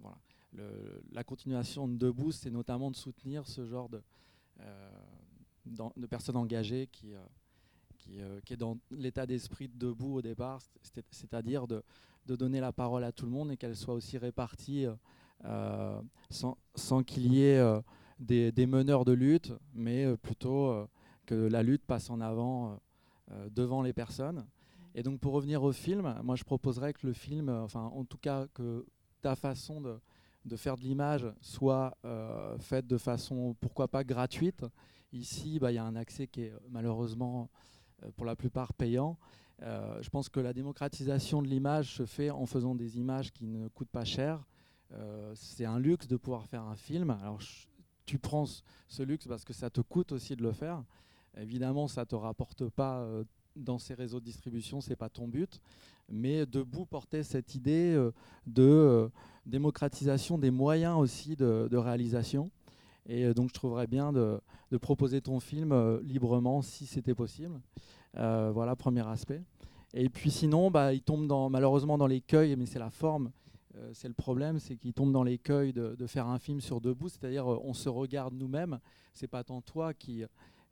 [0.01, 0.19] voilà.
[1.13, 4.03] La continuation de Debout, c'est notamment de soutenir ce genre de,
[4.61, 7.19] euh, personnes engagées qui, euh,
[8.11, 11.83] euh, qui est dans l'état d'esprit de debout au départ, c'est- c'est-à-dire de,
[12.27, 14.85] donner la parole à tout le monde et qu'elle soit aussi répartie
[16.29, 17.83] sans, qu'il y ait
[18.19, 20.87] des, meneurs de lutte, mais plutôt
[21.25, 22.79] que la lutte passe en avant
[23.51, 24.47] devant les personnes.
[24.95, 28.19] Et donc pour revenir au film, moi je proposerais que le film, enfin en tout
[28.19, 28.85] cas que
[29.23, 29.99] ta façon de,
[30.45, 34.65] de faire de l'image soit euh, faite de façon pourquoi pas gratuite.
[35.13, 37.51] Ici, bah, il y a un accès qui est malheureusement
[38.03, 39.19] euh, pour la plupart payant.
[39.63, 43.47] Euh, je pense que la démocratisation de l'image se fait en faisant des images qui
[43.47, 44.47] ne coûtent pas cher.
[44.93, 47.11] Euh, c'est un luxe de pouvoir faire un film.
[47.11, 47.41] Alors
[48.07, 50.83] tu prends ce- luxe parce que ça te coûte aussi de le faire.
[51.37, 53.25] Évidemment, ça te rapporte pas euh,
[53.57, 55.61] dans ces réseaux de distribution, c'est pas ton but.
[56.09, 58.13] Mais debout porter cette idée euh,
[58.47, 59.09] de euh,
[59.49, 62.51] démocratisation des moyens aussi de, réalisation.
[63.07, 64.41] Et euh, donc je trouverais bien de,
[64.81, 67.61] proposer ton film euh, librement si c'était possible.
[68.17, 69.43] Euh, voilà, premier aspect.
[69.95, 73.31] Et puis sinon, bah, il tombe malheureusement dans l'écueil, mais c'est la forme.
[73.93, 77.51] c'est le problème, c'est qu'il tombe dans l'écueil de, faire un film sur debout, c'est-à-dire
[77.51, 78.79] euh, on se regarde nous-mêmes.
[79.15, 80.25] C'est pas tant toi qui,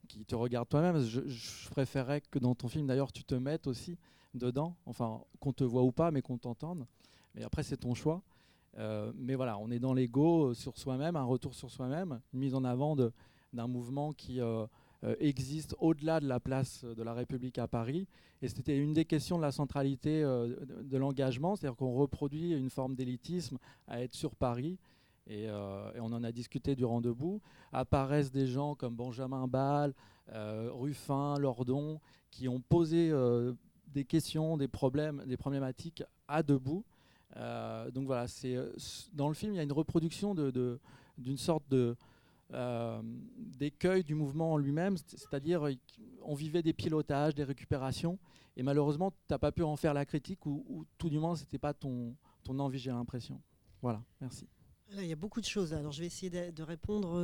[0.07, 1.01] qui te regarde toi-même.
[1.01, 3.97] Je, je préférerais que dans ton film, d'ailleurs, tu te mettes aussi
[4.35, 6.85] dedans, enfin qu'on te voit ou pas, mais qu'on t'entende.
[7.33, 8.21] Mais après, c'est ton choix.
[8.77, 12.39] Euh, mais voilà, on est dans l'ego euh, sur soi-même, un retour sur soi-même, une
[12.39, 14.67] mise en avant d'un mouvement qui euh,
[15.19, 18.07] existe au-delà de la place de la République à Paris.
[18.41, 22.95] Et c'était une des questions de la centralité de, l'engagement, c'est-à-dire qu'on reproduit une forme
[22.95, 24.77] d'élitisme à être sur Paris.
[25.25, 27.41] Et, et on en a discuté durant Debout.
[27.73, 29.95] Apparaissent des gens comme Benjamin Ball,
[30.29, 31.99] Ruffin, Lordon,
[32.29, 33.11] qui ont posé
[33.87, 36.83] des questions, des problèmes, des problématiques à Debout.
[37.35, 38.71] Euh, donc voilà, c'est euh,
[39.13, 40.33] dans le film, il y a une reproduction
[41.17, 41.65] d'une sorte
[42.53, 43.01] euh,
[43.37, 45.67] d'écueil du mouvement en lui-même, c'est- c'est-à-dire
[46.23, 48.17] on vivait des pilotages, des récupérations,
[48.55, 51.35] et malheureusement, tu n'as pas pu en faire la critique, ou, ou tout du moins,
[51.35, 53.41] c'était pas ton, ton envie, j'ai l'impression.
[53.81, 54.47] Voilà, merci.
[54.93, 55.73] Il y a beaucoup de choses.
[55.73, 57.19] Alors, je vais essayer de, répondre.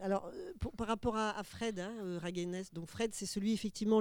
[0.00, 0.28] alors,
[0.76, 1.92] par rapport à, Fred hein,
[2.72, 4.00] donc Fred, c'est celui effectivement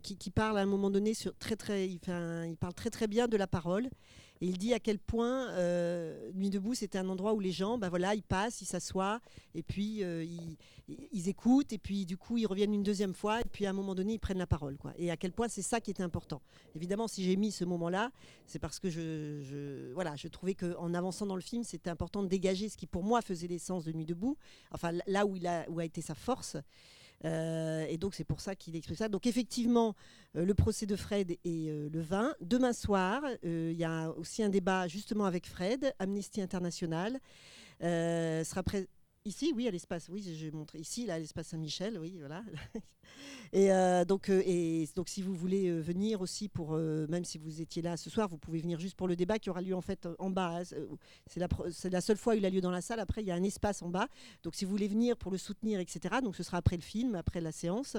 [0.00, 1.88] qui, parle à un moment donné très très.
[2.06, 3.90] Un- il parle très très bien de la parole.
[4.42, 7.78] Et il dit à quel point euh, Nuit debout, c'était un endroit où les gens,
[7.78, 9.20] ben voilà, ils passent, ils s'assoient,
[9.54, 10.26] et puis euh,
[10.88, 13.72] ils, écoutent, et puis du coup ils reviennent une deuxième fois, et puis à un
[13.72, 14.94] moment donné ils prennent la parole, quoi.
[14.98, 16.42] Et à quel point c'est ça qui était important.
[16.74, 18.10] Évidemment, si j'ai mis ce moment-là,
[18.44, 22.28] c'est parce que je, voilà, je trouvais qu'en avançant dans le film, c'était important de
[22.28, 24.36] dégager ce qui pour moi faisait l'essence de Nuit debout,
[24.72, 26.56] enfin là où a été sa force.
[27.24, 29.08] Euh, et donc c'est pour ça qu'il exprime ça.
[29.08, 29.94] Donc effectivement,
[30.36, 32.34] euh, le procès de Fred et euh, le vin.
[32.40, 37.18] Demain soir, il y a aussi un débat justement avec Fred, Amnesty International.
[37.80, 38.86] Sera prêt
[39.24, 40.08] ici, oui, à l'espace.
[40.08, 42.42] Oui, j'ai montré ici, là, à l'espace Saint-Michel, oui, voilà.
[43.52, 47.38] et euh, donc, euh, et donc, si vous voulez euh, venir aussi pour, même si
[47.38, 49.74] vous étiez là ce soir, vous pouvez venir juste pour le débat qui aura lieu
[49.74, 50.60] en fait en bas.
[50.60, 50.62] hein.
[51.26, 53.00] C'est- la, seule fois où il a lieu dans la salle.
[53.00, 54.08] Après, il y a un espace en bas.
[54.42, 56.16] Donc, si vous voulez venir pour le soutenir, etc.
[56.22, 57.96] Donc, ce sera après le film, après la séance.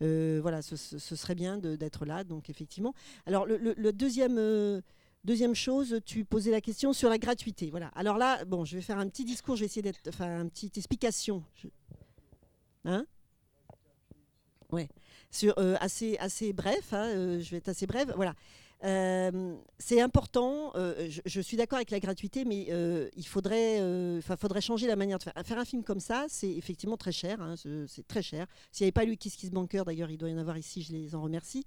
[0.00, 2.24] Voilà, ce, serait bien d'être là.
[2.24, 2.94] Donc, effectivement.
[3.26, 4.82] Alors, le deuxième.
[5.26, 7.68] Deuxième chose, tu posais la question sur la gratuité.
[7.68, 7.88] Voilà.
[7.96, 10.50] Alors là, bon, je vais faire un petit discours, je vais essayer d'être, enfin, une
[10.50, 11.42] petite explication.
[12.84, 13.04] Hein?
[14.70, 14.88] Ouais.
[15.32, 16.92] Sur euh, assez assez bref.
[16.92, 18.12] hein, euh, je vais être assez brève.
[18.14, 18.34] Voilà.
[18.84, 20.72] Euh, c'est important.
[20.74, 23.80] euh, je, suis d'accord avec la gratuité, mais euh, il faudrait,
[24.38, 25.32] faudrait changer la manière de faire.
[25.44, 27.40] Faire un film comme ça, c'est effectivement très cher.
[27.40, 28.46] hein, ce- c'est très cher.
[28.70, 30.82] S'il n'y avait pas eu Kiss Kiss Banker, d'ailleurs, il doit y en avoir ici.
[30.82, 31.66] Je les en remercie.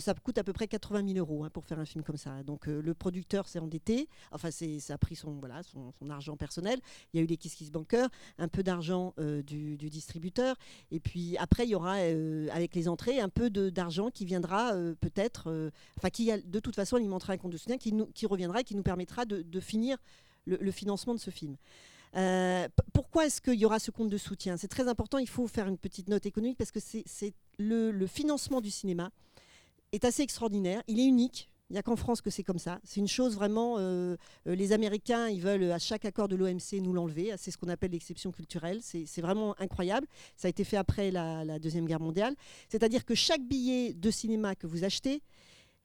[0.00, 2.42] ça coûte à peu près 80 000 euros hein, pour faire un film comme ça.
[2.42, 4.08] Donc le producteur s'est endetté.
[4.32, 6.80] Enfin, ça a pris son voilà son, argent personnel.
[7.12, 8.08] Il y a eu les Kiss Kiss Banker,
[8.38, 10.56] un peu d'argent du, distributeur,
[10.90, 11.94] et puis après il y aura
[12.52, 17.32] avec les entrées un peu d'argent qui viendra peut-être, enfin qui de toute façon alimentera
[17.32, 19.98] un compte de soutien qui, reviendra et qui nous permettra de, finir
[20.46, 21.56] le, financement de ce film.
[22.16, 24.56] Euh, pourquoi est-ce qu'il y aura ce compte de soutien?
[24.56, 26.80] C'est très important, il faut faire une petite note économique parce que
[27.58, 29.10] le, financement du cinéma
[29.92, 31.48] est assez extraordinaire, il est unique.
[31.68, 32.80] Il n'y a qu'en France que c'est comme ça.
[32.82, 33.76] C'est une chose vraiment.
[33.78, 34.16] euh,
[34.48, 37.32] euh, les Américains, ils veulent à chaque accord de l'OMC nous l'enlever.
[37.38, 38.80] C'est ce qu'on appelle l'exception culturelle.
[38.82, 40.08] C'est vraiment incroyable.
[40.36, 42.34] Ça a été fait après la Deuxième Guerre mondiale.
[42.68, 45.22] C'est-à-dire que chaque billet de cinéma que vous achetez,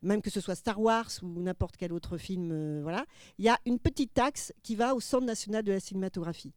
[0.06, 3.06] même que ce soit Star Wars ou n'importe quel autre film, euh, voilà,
[3.38, 6.54] il y a une petite taxe qui va au Centre national de la cinématographie.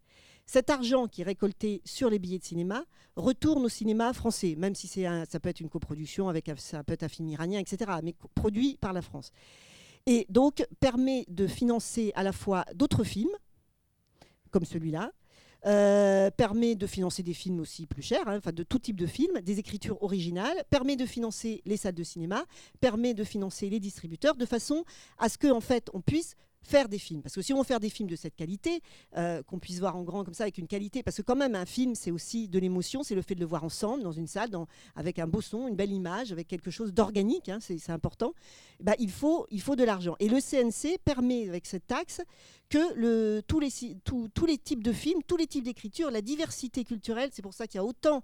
[0.47, 2.85] Cet argent qui est récolté sur les billets de cinéma
[3.17, 7.03] retourne au cinéma français, même si ça peut être une coproduction avec ça peut être
[7.03, 9.31] un film iranien, etc., mais produit par la France.
[10.07, 13.37] Et donc permet de financer à la fois d'autres films,
[14.51, 15.13] comme celui-là,
[15.67, 19.07] euh, permet de financer des films aussi plus chers, hein, enfin de tout type de
[19.07, 22.45] films, des écritures originales, permet de financer les salles de cinéma,
[22.81, 24.85] permet de financer les distributeurs, de façon
[25.19, 27.23] à ce que fait on puisse faire des films.
[27.23, 28.81] Parce que si on veut faire des films de cette qualité,
[29.17, 31.55] euh, qu'on puisse voir en grand comme ça, avec une qualité, parce que quand même
[31.55, 34.27] un film, c'est aussi de l'émotion, c'est le fait de le voir ensemble, dans une
[34.27, 34.51] salle,
[34.95, 38.33] avec un beau son, une belle image, avec quelque chose d'organique, hein, c'est important,
[38.81, 40.17] ben, il, faut, il faut de l'argent.
[40.21, 42.21] Et le CNC permet, avec cette taxe,
[42.69, 43.71] que tous, les,
[44.59, 47.81] types de films, tous les types d'écriture, la diversité culturelle, c'est pour ça qu'il y
[47.81, 48.23] a autant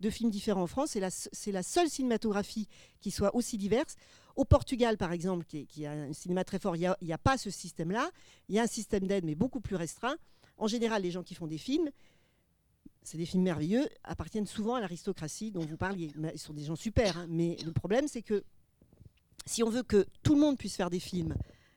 [0.00, 0.96] de films différents en France,
[1.32, 2.68] c'est la seule cinématographie
[3.00, 3.94] qui soit aussi diverse.
[4.36, 7.50] Au Portugal, par exemple, qui, a un cinéma très fort, il n'y a, pas ce
[7.50, 8.10] système-là.
[8.48, 10.16] Il y a un système d'aide, mais beaucoup plus restreint.
[10.56, 11.90] En général, les gens qui font des films,
[13.02, 16.10] c'est des films merveilleux, appartiennent souvent à l'aristocratie dont vous parliez.
[16.32, 17.26] Ils sont des gens super, hein.
[17.28, 18.44] mais le problème, c'est que
[19.46, 21.34] si on veut que tout le monde puisse faire des films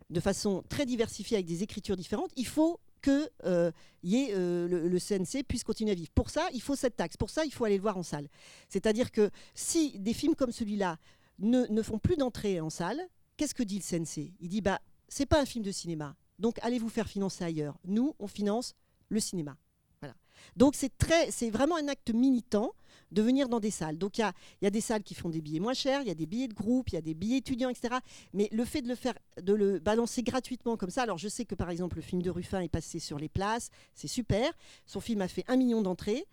[0.10, 3.72] de façon très diversifiée avec des écritures différentes, il faut que euh,
[4.06, 6.10] euh, le CNC puisse continuer à vivre.
[6.14, 7.18] Pour ça, il faut cette taxe.
[7.18, 8.28] Pour ça, il faut aller le voir en salle.
[8.70, 10.98] C'est-à-dire que si des films comme celui-là
[11.40, 13.02] ne, font plus d'entrée en salle,
[13.36, 16.58] qu'est-ce que dit le CNC Il dit bah c'est pas un film de cinéma, donc
[16.62, 17.78] allez vous faire financer ailleurs?
[17.86, 18.76] Nous, on finance
[19.10, 19.58] le cinéma.
[20.02, 20.16] Voilà.
[20.56, 22.74] Donc c'est très, c'est vraiment un acte militant
[23.12, 23.98] de venir dans des salles.
[23.98, 26.08] Donc il y a, y a des salles qui font des billets moins chers, il
[26.08, 27.96] y a des billets de groupe, il y a des billets étudiants, etc.
[28.34, 31.46] Mais le fait de le faire, de le balancer gratuitement comme ça, alors je sais
[31.46, 34.52] que par exemple le film de Ruffin est passé sur les places, c'est super.
[34.86, 36.26] Son film a fait un million d'entrées.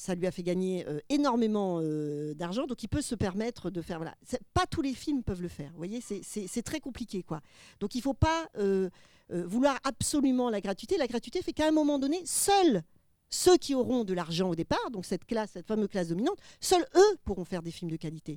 [0.00, 3.82] Ça lui a fait gagner euh, énormément euh, d'argent, donc il peut se permettre de
[3.82, 4.00] faire.
[4.54, 5.72] Pas tous les films peuvent le faire.
[5.72, 7.40] Vous voyez, c'est- très compliqué, quoi.
[7.80, 8.88] Donc il ne faut pas euh,
[9.28, 10.96] vouloir absolument la gratuité.
[10.98, 12.82] La gratuité fait qu'à un moment donné, seuls
[13.28, 16.86] ceux qui auront de l'argent au départ, donc cette classe, cette fameuse classe dominante, seuls
[16.94, 18.34] eux pourront faire des films de qualité.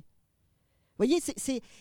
[0.98, 1.20] Vous voyez,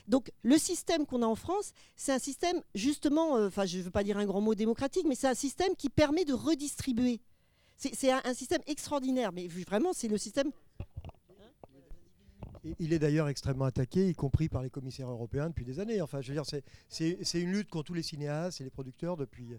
[0.08, 3.92] donc le système qu'on a en France, c'est un système justement, enfin je ne veux
[3.92, 7.20] pas dire un grand mot démocratique, mais c'est un système qui permet de redistribuer.
[7.82, 10.52] C'est un, système extraordinaire, mais vraiment c'est le système.
[12.78, 16.00] Il est d'ailleurs extrêmement attaqué, y compris par les commissaires européens depuis des années.
[16.00, 19.58] Enfin, je veux dire, c'est- une lutte contre tous les cinéastes et les producteurs depuis,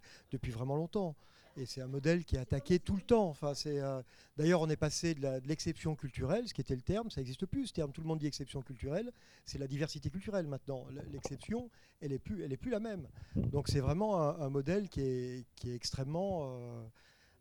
[0.50, 1.16] vraiment longtemps.
[1.56, 3.28] Et c'est un modèle qui est attaqué tout le temps.
[3.28, 4.02] Enfin, euh,
[4.36, 7.66] D'ailleurs, on est passé de l'exception culturelle, ce qui était le terme, ça n'existe plus
[7.66, 7.90] ce terme.
[7.90, 9.10] Tout le monde dit exception culturelle,
[9.44, 10.86] c'est la diversité culturelle maintenant.
[11.10, 11.68] L'exception,
[12.00, 13.08] elle n'est plus, plus la même.
[13.34, 16.56] Donc c'est vraiment un, modèle qui est, qui est extrêmement...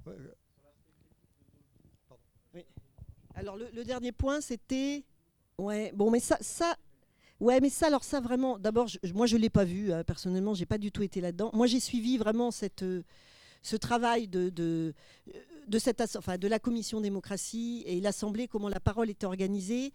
[0.07, 0.17] euh,
[2.53, 2.65] ouais,
[3.35, 5.03] Alors le, le dernier point, c'était,
[5.57, 6.75] ouais, bon, mais ça, ça,
[7.39, 10.53] ouais, mais ça, alors ça vraiment, d'abord, je- moi je l'ai pas vu euh, personnellement,
[10.53, 11.51] j'ai pas du tout été là-dedans.
[11.53, 13.03] Moi, j'ai suivi vraiment cette, euh,
[13.63, 14.93] ce travail de, de,
[15.67, 19.93] de cette, enfin, de la commission démocratie et l'assemblée, comment la parole était organisée.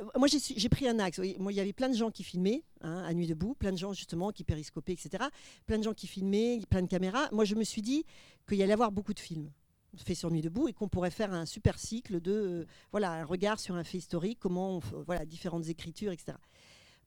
[0.00, 1.18] Euh, Moi, j'ai pris un axe.
[1.38, 3.76] Moi, il y avait plein de gens qui filmaient hein, à nuit debout, plein de
[3.76, 5.24] gens justement qui périscopaient, etc.
[5.66, 7.28] Plein de gens qui filmaient, plein de caméras.
[7.32, 8.04] Moi, je me suis dit
[8.48, 9.50] qu'il y allait avoir beaucoup de films
[9.96, 13.24] faits sur nuit debout et qu'on pourrait faire un super cycle de euh, voilà un
[13.24, 16.36] regard sur un fait historique, comment voilà différentes écritures, etc.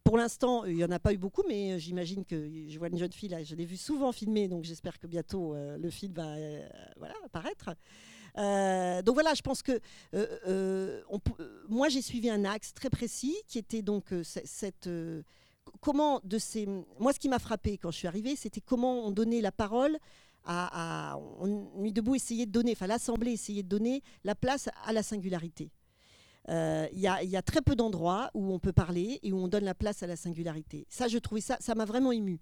[0.04, 2.90] Pour l'instant, il n'y en a pas eu beaucoup, mais euh, j'imagine que je vois
[2.90, 5.90] une jeune fille là, je l'ai vue souvent filmer, donc j'espère que bientôt euh, le
[5.90, 6.36] film va
[6.98, 7.72] voilà apparaître.
[8.38, 9.80] Donc voilà, je pense que
[11.70, 14.90] moi j'ai suivi un axe très précis qui était donc ce- cette
[15.82, 16.66] comment de ces
[17.00, 19.98] moi ce qui m'a frappé quand je suis arrivée, c'était comment on donnait la parole
[20.46, 24.94] à, on, Nuit debout essayait de donner, enfin l'Assemblée essayait de donner la place à
[24.94, 25.72] la singularité.
[26.50, 29.48] Euh, Il y, y a très peu d'endroits où on peut parler et où on
[29.48, 30.86] donne la place à la singularité.
[30.90, 32.40] Ça, je trouvais ça, ça m'a vraiment ému.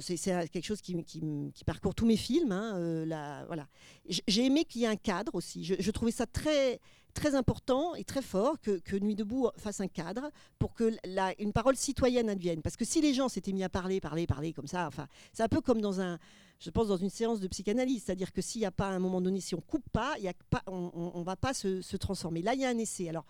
[0.00, 0.16] C'est
[0.50, 2.52] quelque chose qui, qui parcourt tous mes films.
[2.52, 3.66] hein, euh, voilà.
[4.08, 5.64] J'ai aimé qu'il y ait un cadre aussi.
[5.64, 6.80] Je, trouvais ça très,
[7.14, 11.34] très important et très fort que, que Nuit debout fasse un cadre pour que la,
[11.40, 12.62] une parole citoyenne advienne.
[12.62, 15.42] Parce que si les gens s'étaient mis à parler, parler, parler comme ça, enfin, c'est
[15.42, 16.18] un peu comme dans un,
[16.60, 18.04] je pense, dans une séance de psychanalyse.
[18.04, 20.34] C'est-à-dire que s'il n'y a pas, un moment donné, si on coupe pas, y a
[20.50, 22.42] pas on ne va pas se, se transformer.
[22.42, 23.08] Là, il y a un essai.
[23.08, 23.26] Alors,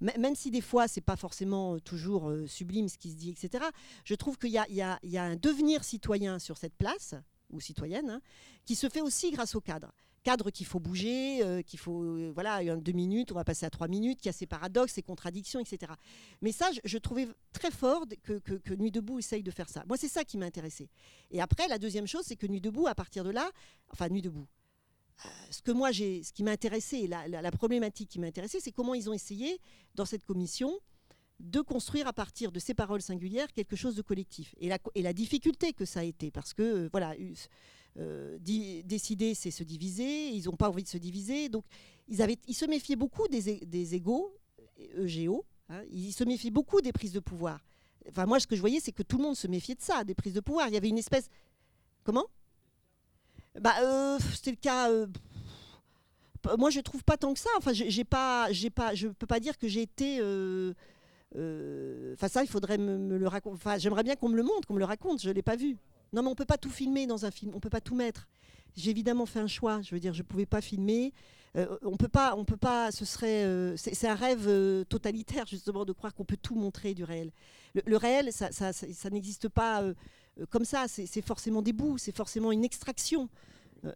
[0.00, 3.30] même si des fois, c'est pas forcément euh, toujours euh, sublime ce qui se dit,
[3.30, 3.64] etc.,
[4.04, 7.14] je trouve qu'il y a, y y un devenir citoyen sur cette place,
[7.52, 8.20] ou citoyenne, hein,
[8.64, 9.92] qui se fait aussi grâce au cadre.
[10.22, 13.70] Cadre qu'il faut bouger, euh, qu'il faut, euh, voilà, deux minutes, on va passer à
[13.70, 15.92] trois minutes, qui a ses paradoxes, ses contradictions, etc.
[16.42, 19.82] Mais ça, je, trouvais très fort que, que, Nuit debout essaye de faire ça.
[19.88, 20.90] Moi, c'est ça qui m'a intéressé.
[21.30, 23.50] Et après, la deuxième chose, c'est que Nuit debout, à partir de là,
[23.90, 24.46] enfin Nuit debout,
[25.50, 28.58] ce que moi j'ai, ce qui m'a intéressé, la, la- la problématique qui m'a intéressé,
[28.60, 29.58] c'est comment ils ont essayé
[29.94, 30.72] dans cette commission
[31.40, 34.54] de construire à partir de ces paroles singulières quelque chose de collectif.
[34.60, 37.34] Et la, difficulté que ça a été, parce que euh, voilà, eu-
[37.98, 40.28] euh, décider, c'est se diviser.
[40.28, 41.64] Ils n'ont pas envie de se diviser, donc
[42.08, 44.34] ils avaient, ils se méfiaient beaucoup des, égaux,
[44.96, 45.44] EGO.
[45.70, 47.60] hein, ils se méfiaient beaucoup des prises de pouvoir.
[48.08, 50.04] Enfin, moi, ce que je voyais, c'est que tout le monde se méfiait de ça,
[50.04, 50.68] des prises de pouvoir.
[50.68, 51.28] Il y avait une espèce.
[52.04, 52.26] Comment?
[53.58, 54.90] Bah, euh, c'était le cas.
[54.90, 55.06] euh,
[56.58, 57.50] moi, je trouve pas tant que ça.
[57.58, 60.18] Enfin, j'ai pas, j'ai pas, je peux pas dire que j'ai été.
[60.20, 60.72] euh,
[62.14, 63.54] Enfin, ça, il faudrait me, le raconter.
[63.54, 65.22] Enfin, j'aimerais bien qu'on me le montre, qu'on me le raconte.
[65.22, 65.76] Je l'ai pas vu.
[66.12, 67.52] Non, mais on peut pas tout filmer dans un film.
[67.54, 68.28] On peut pas tout mettre.
[68.76, 69.80] J'ai évidemment fait un choix.
[69.82, 71.12] Je veux dire, je pouvais pas filmer.
[71.82, 72.90] On peut pas, on peut pas.
[72.90, 77.30] Ce serait, c'est un rêve totalitaire justement de croire qu'on peut tout montrer du réel.
[77.74, 79.84] Le, réel, ça, n'existe pas
[80.50, 80.86] comme ça.
[80.88, 81.98] C'est forcément des bouts.
[81.98, 83.28] C'est forcément une extraction.
[83.84, 83.92] Euh,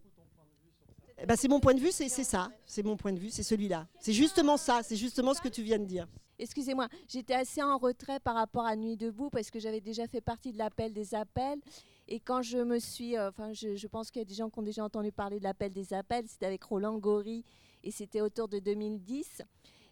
[1.18, 1.92] eh ben, c'est mon point de vue.
[1.92, 2.50] C'est c'est ça.
[2.66, 3.30] C'est mon point de vue.
[3.30, 3.86] C'est celui-là.
[4.00, 4.82] C'est justement ça.
[4.82, 6.06] C'est justement ce que tu viens de dire.
[6.38, 10.20] Excusez-moi, j'étais assez en retrait par rapport à Nuit debout parce que j'avais déjà fait
[10.20, 11.60] partie de l'appel des appels.
[12.08, 14.50] Et quand je me suis, euh, enfin, je, je pense qu'il y a des gens
[14.50, 16.26] qui ont déjà entendu parler de l'appel des appels.
[16.28, 17.44] C'était avec Roland Gori
[17.84, 19.42] et c'était autour de 2010.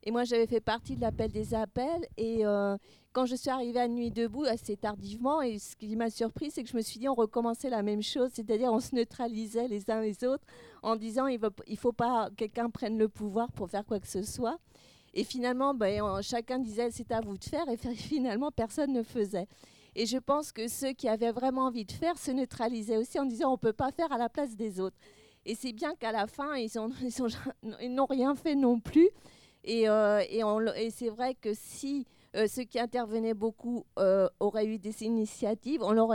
[0.05, 2.07] Et moi, j'avais fait partie de l'appel des appels.
[2.17, 2.77] Et euh,
[3.13, 6.65] quand je suis arrivée à Nuit debout assez tardivement, et ce qui m'a surpris, c'est
[6.65, 9.91] que je me suis dit, on recommençait la même chose, c'est-à-dire on se neutralisait les
[9.91, 10.45] uns les autres
[10.83, 14.09] en disant, il ne faut pas que quelqu'un prenne le pouvoir pour faire quoi que
[14.09, 14.59] ce soit.
[15.15, 19.03] Et finalement, ben, chacun disait c'est à vous de faire, et fi- finalement, personne ne
[19.03, 19.47] faisait.
[19.95, 23.27] Et je pense que ceux qui avaient vraiment envie de faire se neutralisaient aussi en
[23.27, 24.97] disant on ne peut pas faire à la place des autres.
[25.45, 26.71] Et c'est bien qu'à la fin, ils
[27.91, 29.11] n'ont rien fait non plus.
[29.65, 34.79] Et, euh, et, c'est vrai que si euh, ceux qui intervenaient beaucoup euh, auraient eu
[34.79, 36.09] des initiatives, on leur,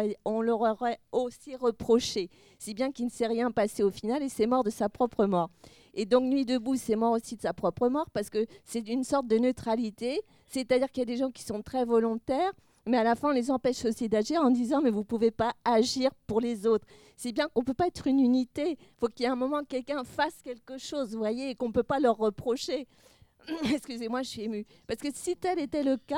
[0.61, 2.29] aurait, aussi reproché.
[2.59, 5.25] Si bien qu'il ne s'est rien passé au final et c'est mort de sa propre
[5.25, 5.49] mort.
[5.93, 9.03] Et donc Nuit debout, c'est mort aussi de sa propre mort parce que c'est une
[9.03, 12.51] sorte de neutralité, c'est-à-dire qu'il y a des gens qui sont très volontaires,
[12.85, 15.53] mais à la fin on les empêche aussi d'agir en disant mais vous pouvez pas
[15.63, 16.85] agir pour les autres.
[17.15, 19.61] C'est bien qu'on peut pas être une unité, il faut qu'il y ait un moment
[19.61, 22.87] que quelqu'un fasse quelque chose, vous voyez, et qu'on peut pas leur reprocher.
[23.73, 24.65] Excusez-moi, je suis émue.
[24.87, 26.15] Parce que si tel était le cas,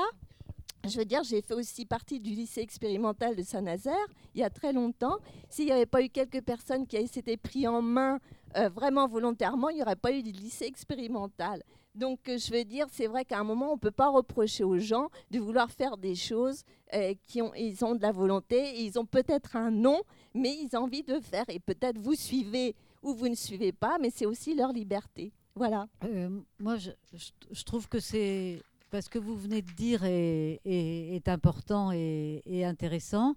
[0.87, 4.49] je veux dire, j'ai fait aussi partie du lycée expérimental de Saint-Nazaire il y a
[4.49, 5.17] très longtemps.
[5.49, 8.19] S'il n'y avait pas eu quelques personnes qui s'étaient pris en main
[8.57, 11.63] euh, vraiment volontairement, il n'y aurait pas eu de lycée expérimental.
[11.95, 14.63] Donc, euh, je veux dire, c'est vrai qu'à un moment, on ne peut pas reprocher
[14.63, 16.63] aux gens de vouloir faire des choses
[16.93, 20.01] euh, qui ont, ils ont de la volonté, ils ont peut-être un nom,
[20.33, 21.45] mais ils ont envie de faire.
[21.49, 25.33] Et peut-être vous suivez ou vous ne suivez pas, mais c'est aussi leur liberté.
[25.55, 25.87] Voilà.
[26.05, 26.29] Euh,
[26.59, 33.35] moi, je, trouve que c'est parce que vous venez de dire est, important et, intéressant,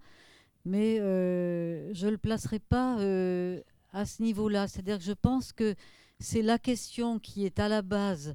[0.64, 3.60] mais euh, je ne le placerai pas euh,
[3.92, 4.68] à ce niveau-là.
[4.68, 5.74] C'est-à-dire que je pense que
[6.20, 8.34] c'est la question qui est à la base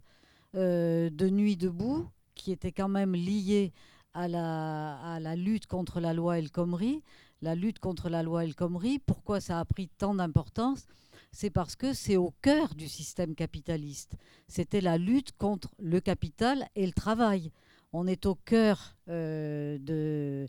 [0.54, 3.74] de Nuit debout, qui était quand même liée
[4.14, 7.04] à la, à la lutte contre la loi El Khomri.
[7.44, 10.88] La lutte contre la loi El Khomri, pourquoi ça a pris tant d'importance?
[11.38, 14.14] C'est parce que c'est au cœur du système capitaliste.
[14.48, 17.52] C'était la lutte contre le capital et le travail.
[17.94, 20.48] On est au cœur euh, de,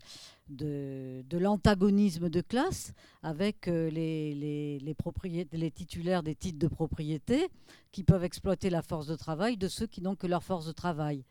[0.49, 7.49] de, l'antagonisme de classe avec euh, les, les titulaires des titres de propriété
[7.91, 10.71] qui peuvent exploiter la force de travail de ceux qui n'ont que leur force de
[10.71, 11.23] travail.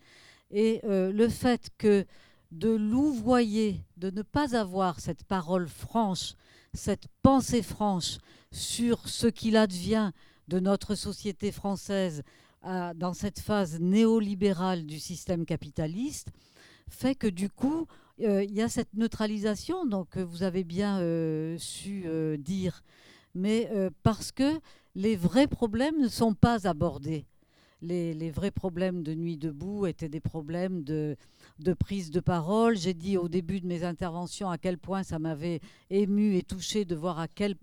[0.52, 2.06] Et euh, le fait que
[2.50, 6.34] de louvoyer, de ne pas avoir cette parole franche,
[6.74, 8.18] cette pensée franche
[8.50, 10.12] sur ce qu'il advient
[10.48, 12.22] de notre société française
[12.62, 16.28] à- dans cette phase néolibérale du système capitaliste,
[16.88, 17.86] fait que du coup,
[18.20, 19.84] euh, il y a cette neutralisation,
[20.16, 22.82] euh, vous avez bien euh, su euh, dire,
[23.34, 24.58] mais euh, parce que
[24.94, 27.26] les vrais problèmes ne sont pas abordés.
[27.80, 31.16] Les, vrais problèmes de Nuit debout étaient des problèmes de,
[31.78, 32.76] prise de parole.
[32.76, 36.84] J'ai dit au début de mes interventions à quel point ça m'avait ému et touché
[36.84, 37.54] de voir à quel,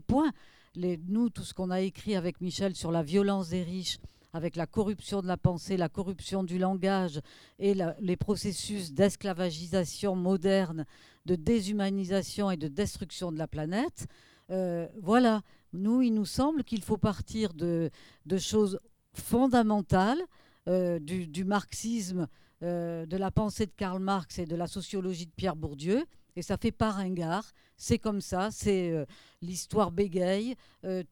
[0.00, 0.30] point
[0.76, 3.98] nous, tout ce qu'on a écrit avec Michel sur la violence des riches,
[4.32, 7.20] avec la corruption de la pensée, la corruption du langage
[7.58, 10.86] et les processus d'esclavagisation moderne,
[11.26, 14.06] de déshumanisation et de destruction de la planète,
[14.50, 15.42] euh, voilà,
[15.72, 17.90] nous, il nous semble qu'il faut partir de
[18.38, 18.78] choses
[19.14, 20.20] fondamentales,
[20.68, 22.28] euh, du, marxisme,
[22.62, 26.04] euh, de la pensée de Karl Marx et de la sociologie de Pierre Bourdieu,
[26.36, 27.50] et ça fait pas ringard.
[27.76, 29.06] C'est comme ça, c'est euh,
[29.40, 30.54] l'histoire bégaye,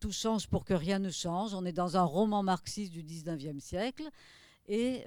[0.01, 1.55] tout change pour que rien ne change.
[1.55, 4.09] On est dans un roman marxiste du 19e siècle
[4.69, 5.03] et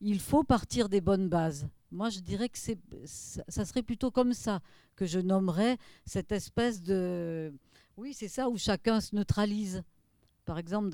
[0.00, 1.68] il faut partir des bonnes bases.
[1.92, 4.60] Moi, je dirais que c'est, ça serait plutôt comme ça
[4.96, 7.54] que je nommerais cette espèce de...
[7.96, 9.82] Oui, c'est ça où chacun se neutralise.
[10.46, 10.90] Par exemple,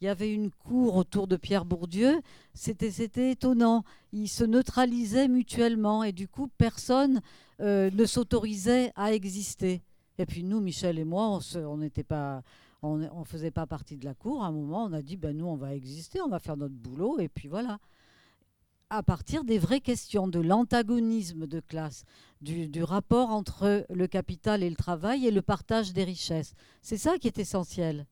[0.00, 2.20] il y avait une cour autour de Pierre Bourdieu.
[2.54, 3.84] C'était, c'était étonnant.
[4.12, 7.20] Ils se neutralisaient mutuellement et du coup, personne
[7.60, 9.80] euh, ne s'autorisait à exister.
[10.18, 12.42] Et puis nous, Michel et moi, on n'était pas,
[12.82, 14.42] on faisait pas partie de la cour.
[14.42, 16.74] À un moment, on a dit, ben nous, on va exister, on va faire notre
[16.74, 17.78] boulot, et puis voilà.
[18.90, 22.02] À partir des vraies questions de l'antagonisme de classe,
[22.40, 26.54] du rapport entre le capital et le travail et le partage des richesses.
[26.82, 28.04] C'est ça qui est essentiel.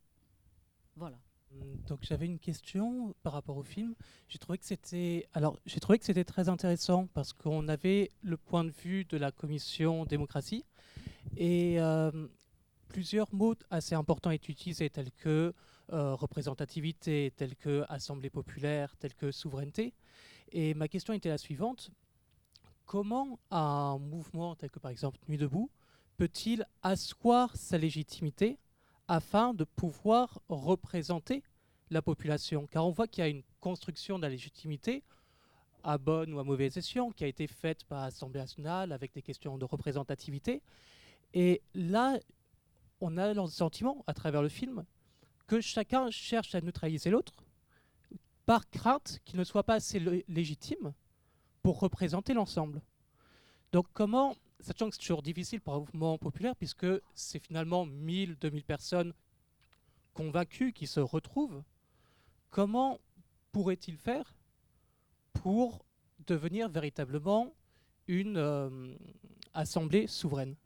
[0.98, 1.16] Voilà.
[1.86, 3.94] Donc j'avais une question par rapport au film.
[4.28, 8.36] J'ai trouvé que c'était alors j'ai trouvé que c'était très intéressant parce qu'on avait le
[8.36, 10.64] point de vue de la commission démocratie
[11.36, 12.10] Et euh,
[12.88, 15.54] plusieurs mots assez importants est utilisés, tels que
[15.92, 19.94] euh, représentativité, tels que assemblée populaire, tels que souveraineté.
[20.52, 21.90] Et ma question était la suivante.
[22.86, 25.70] Comment un mouvement tel que par exemple Nuit debout
[26.16, 28.58] peut-il asseoir sa légitimité
[29.08, 31.42] afin de pouvoir représenter
[31.90, 35.02] la population Car on voit qu'il y a une construction de la légitimité
[35.82, 39.22] à bonne ou à mauvaise escient qui a été faite par l'Assemblée nationale avec des
[39.22, 40.62] questions de représentativité.
[41.34, 42.18] Et là,
[43.00, 44.84] on a le sentiment, à travers le film,
[45.46, 47.32] que chacun cherche à neutraliser l'autre
[48.44, 50.92] par crainte qu'il ne soit pas assez légitime
[51.62, 52.82] pour représenter l'ensemble.
[53.72, 58.36] Donc comment, sachant que c'est toujours difficile pour un mouvement populaire, puisque c'est finalement 1000,
[58.36, 59.12] 2000 personnes
[60.14, 61.62] convaincues qui se retrouvent,
[62.50, 63.00] comment
[63.52, 64.36] pourrait-il faire
[65.32, 65.84] pour
[66.26, 67.54] devenir véritablement
[68.06, 68.94] une euh,
[69.54, 70.56] assemblée souveraine?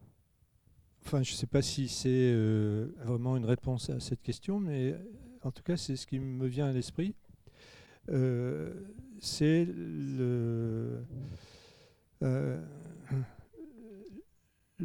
[1.04, 4.94] Enfin, je ne sais pas si c'est euh, vraiment une réponse à cette question, mais
[5.42, 7.14] en tout cas, c'est ce qui me vient à l'esprit.
[8.08, 8.72] Euh,
[9.20, 9.66] c'est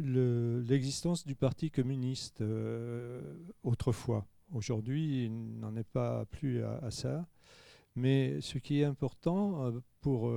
[0.00, 2.42] l'existence du Parti communiste
[3.62, 4.26] autrefois.
[4.52, 7.26] Aujourd'hui, il n'en est pas plus à, ça.
[7.96, 10.30] Mais ce qui est important pour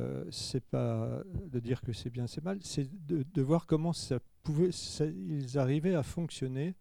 [0.00, 4.18] euh, c'est pas de dire que c'est bien, c'est mal, c'est de, voir comment ça
[4.42, 6.74] pouvait, ils arrivaient à fonctionner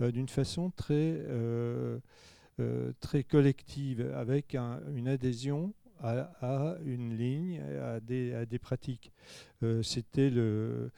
[0.00, 0.94] euh, d'une façon très,
[1.28, 1.98] euh,
[3.00, 9.12] très collective, avec une adhésion à, une ligne, à des, à des pratiques.
[9.82, 10.90] C'était le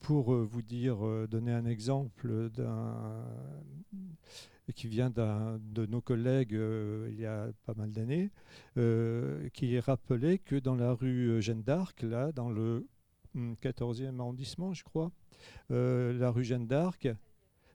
[0.00, 0.98] pour vous dire,
[1.28, 2.50] donner un exemple
[4.74, 8.30] qui vient de nos collègues euh, il y a pas mal d'années,
[8.76, 12.86] euh, qui rappelait que dans la rue Jeanne d'Arc, là, dans le
[13.36, 15.12] 14e hum, arrondissement, je crois,
[15.70, 17.08] euh, la rue Jeanne d'Arc,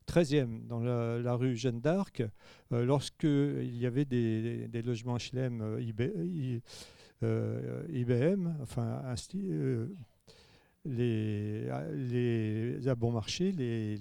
[0.08, 2.24] 13e, dans la, rue Jeanne d'Arc,
[2.72, 5.80] lorsqu'il y avait des, logements HLM
[7.90, 9.02] IBM, enfin,
[10.86, 13.98] les, les, à bon marché, les,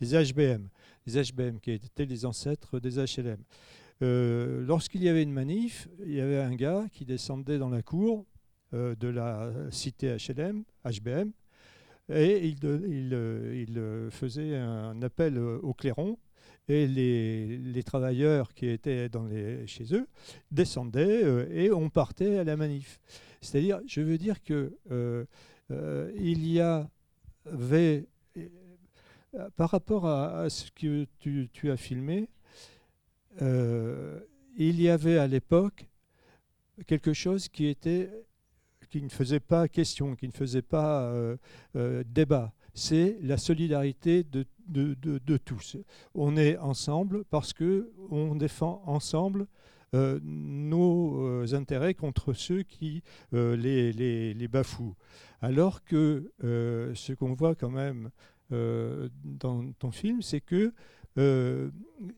[0.00, 0.68] HBM,
[1.06, 3.42] les HBM qui étaient les ancêtres des HLM.
[4.02, 7.82] Euh, lorsqu'il y avait une manif, il y avait un gars qui descendait dans la
[7.82, 8.26] cour
[8.74, 11.30] euh, de la cité HLM, HBM,
[12.12, 12.58] et il,
[13.68, 16.18] il, faisait un appel au clairon.
[16.68, 19.28] Et les, travailleurs qui étaient dans
[19.66, 20.06] chez eux
[20.50, 22.98] descendaient euh, et on partait à la manif.
[23.44, 24.72] C'est-à-dire, je veux dire que
[25.70, 28.06] il y avait
[29.36, 32.28] euh, par rapport à, ce que tu, as filmé,
[33.42, 34.20] euh,
[34.56, 35.86] il y avait à l'époque
[36.86, 38.10] quelque chose qui était
[38.90, 42.52] qui ne faisait pas question, qui ne faisait pas euh, débat.
[42.74, 45.76] C'est la solidarité de, de, tous.
[46.14, 49.48] On est ensemble parce que on défend ensemble
[50.22, 54.96] nos intérêts contre ceux qui les, les, les, bafouent.
[55.40, 58.10] Alors que ce qu'on voit quand même
[58.52, 60.72] euh, dans ton film, c'est que
[61.16, 61.70] euh,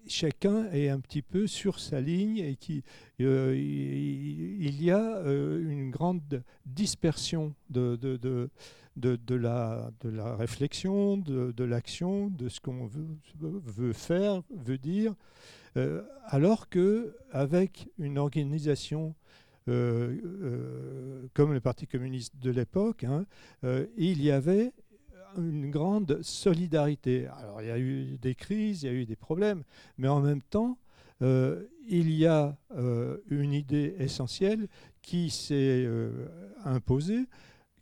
[0.06, 2.82] chacun est un petit peu sur sa ligne et qu'il
[3.20, 8.50] euh, il y a une grande dispersion de, de, de,
[8.96, 13.06] de, la, de la réflexion, de, l'action, de ce qu'on veut,
[13.38, 15.14] veut, faire, veut dire,
[16.24, 19.14] alors que avec une organisation
[19.66, 23.26] comme le Parti communiste de l'époque, hein,
[23.96, 24.72] il y avait
[25.36, 27.26] une grande solidarité.
[27.38, 29.62] Alors il y a eu des crises, il y a eu des problèmes,
[29.98, 30.78] mais en même temps,
[31.22, 34.68] euh, il y a euh, une idée essentielle
[35.02, 36.10] qui s'est euh,
[36.64, 37.26] imposée,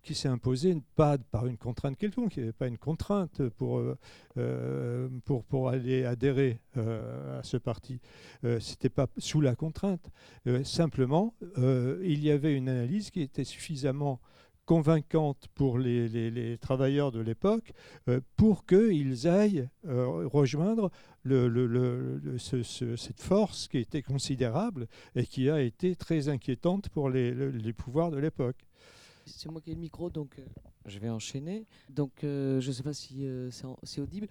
[0.04, 3.82] qui s'est imposée pas par une contrainte quelconque, il n'y avait pas une contrainte pour,
[5.24, 8.00] pour, pour aller adhérer à ce parti.
[8.42, 10.10] Ce n'était pas sous la contrainte.
[10.62, 14.20] simplement, il y avait une analyse qui était suffisamment
[14.64, 17.72] convaincante pour les, travailleurs de l'époque
[18.08, 20.90] euh, pour qu'ils aillent euh, rejoindre
[21.24, 28.10] le, cette force qui était considérable et qui a été très inquiétante pour les, pouvoirs
[28.10, 28.66] de l'époque.
[29.26, 30.44] C'est moi qui ai le micro, donc euh,
[30.86, 31.66] je vais enchaîner.
[31.88, 33.26] Donc je ne sais pas si
[33.82, 34.28] c'est audible.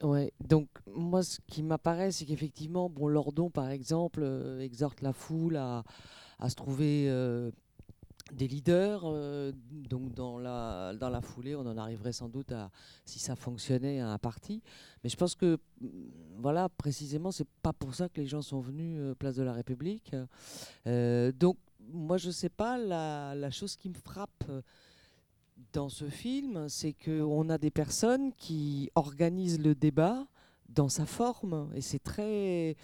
[0.00, 4.22] Ouais, donc moi ce qui m'apparaît, c'est qu'effectivement, bon, Lordon par exemple
[4.60, 5.82] exhorte la foule à,
[6.38, 7.08] à se trouver
[8.32, 9.02] des leaders.
[9.04, 12.70] Euh, donc dans la, dans la foulée, on en arriverait sans doute à,
[13.04, 14.62] si ça fonctionnait, à un parti.
[15.02, 15.88] Mais je pense que, mm,
[16.38, 19.52] voilà, précisément, c'est pas pour ça que les gens sont venus euh, place de la
[19.52, 20.14] République.
[20.86, 21.56] Euh, donc
[21.92, 24.44] moi, je sais pas, la, chose qui me frappe
[25.72, 30.26] dans ce film, c'est qu'on a des personnes qui organisent le débat
[30.68, 32.76] dans sa forme, et c'est très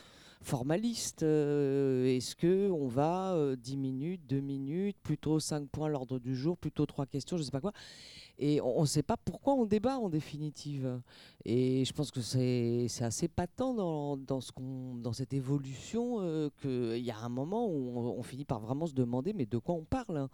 [0.43, 1.23] formaliste.
[1.23, 6.19] Euh, Est-ce que on va euh, 10 minutes, 2 minutes, plutôt 5 points à l'ordre
[6.19, 7.73] du jour, plutôt 3 questions, je sais pas quoi.
[8.39, 11.01] Et on ne sait pas pourquoi on débat en définitive.
[11.45, 17.29] Et je pense que c'est assez patent dans, cette évolution euh, qu'il y a un
[17.29, 20.31] moment où on, finit par vraiment se demander mais de quoi on parle hein.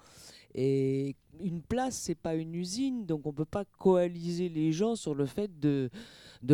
[0.54, 5.14] Et une place, c'est pas une usine, donc on peut pas coaliser les gens sur
[5.14, 5.90] le fait de,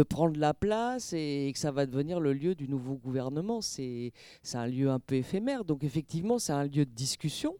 [0.08, 3.60] prendre la place et que ça va devenir le lieu du nouveau gouvernement.
[3.62, 4.12] C'est
[4.52, 7.56] un lieu un peu éphémère, donc effectivement, c'est un lieu de discussion.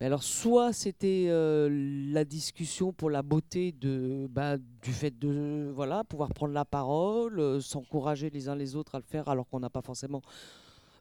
[0.00, 1.70] Mais alors, soit c'était euh,
[2.12, 7.40] la discussion pour la beauté de, bah, du fait de voilà, pouvoir prendre la parole,
[7.40, 10.20] euh, s'encourager les uns les autres à le faire alors qu'on n'a pas forcément,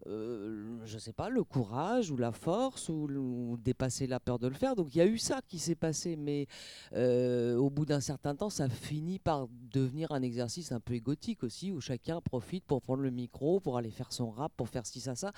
[0.08, 4.54] euh, je sais pas, le courage ou la force ou, dépasser la peur de le
[4.54, 4.76] faire.
[4.76, 6.48] Donc il y a eu ça qui s'est passé, mais
[6.94, 11.44] euh, au bout d'un certain temps, ça finit par devenir un exercice un peu égotique
[11.44, 14.86] aussi, où chacun profite pour prendre le micro, pour aller faire son rap, pour faire
[14.86, 15.32] ci, ça, ça.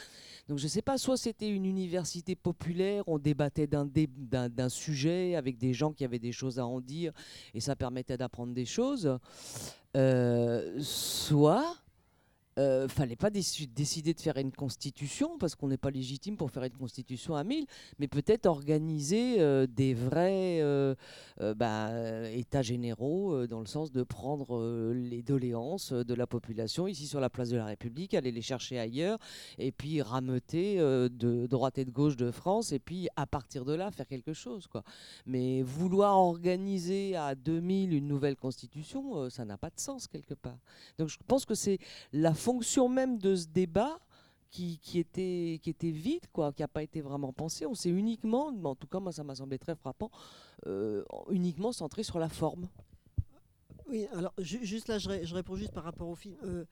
[0.48, 4.70] Donc je sais pas, soit c'était une université populaire, on débattait d'un dé- d'un d'un
[4.70, 7.14] sujet avec des gens qui avaient des choses à en dire,
[7.54, 9.18] et ça permettait d'apprendre des choses,
[9.96, 11.78] euh, soit
[12.58, 16.52] euh, fallait pas déci- décider de faire une constitution parce qu'on n'est pas légitime pour
[16.52, 17.66] faire une constitution à 1000,
[18.00, 20.96] mais peut-être organiser euh, des vrais euh,
[21.42, 21.92] euh, bah,
[22.32, 27.30] états généraux dans le sens de prendre les doléances de la population ici sur la
[27.30, 29.20] place de la République, aller les chercher ailleurs
[29.58, 33.74] et puis rameuter de droite et de gauche de France et puis à partir de
[33.74, 34.84] là faire quelque chose quoi.
[35.26, 40.58] Mais vouloir organiser à 2000 une nouvelle constitution, ça n'a pas de sens quelque part.
[40.98, 41.80] Donc je pense que c'est
[42.14, 44.00] la fonction même de ce débat
[44.50, 47.66] qui, était, qui était vide, quoi, qui n'a pas été vraiment pensé.
[47.66, 50.10] On s'est uniquement, en tout cas moi ça m'a semblé très frappant,
[50.66, 52.70] euh, uniquement centré sur la forme.
[53.90, 56.36] Oui, alors ju- juste là, je réponds juste par rapport au film.
[56.44, 56.64] Euh,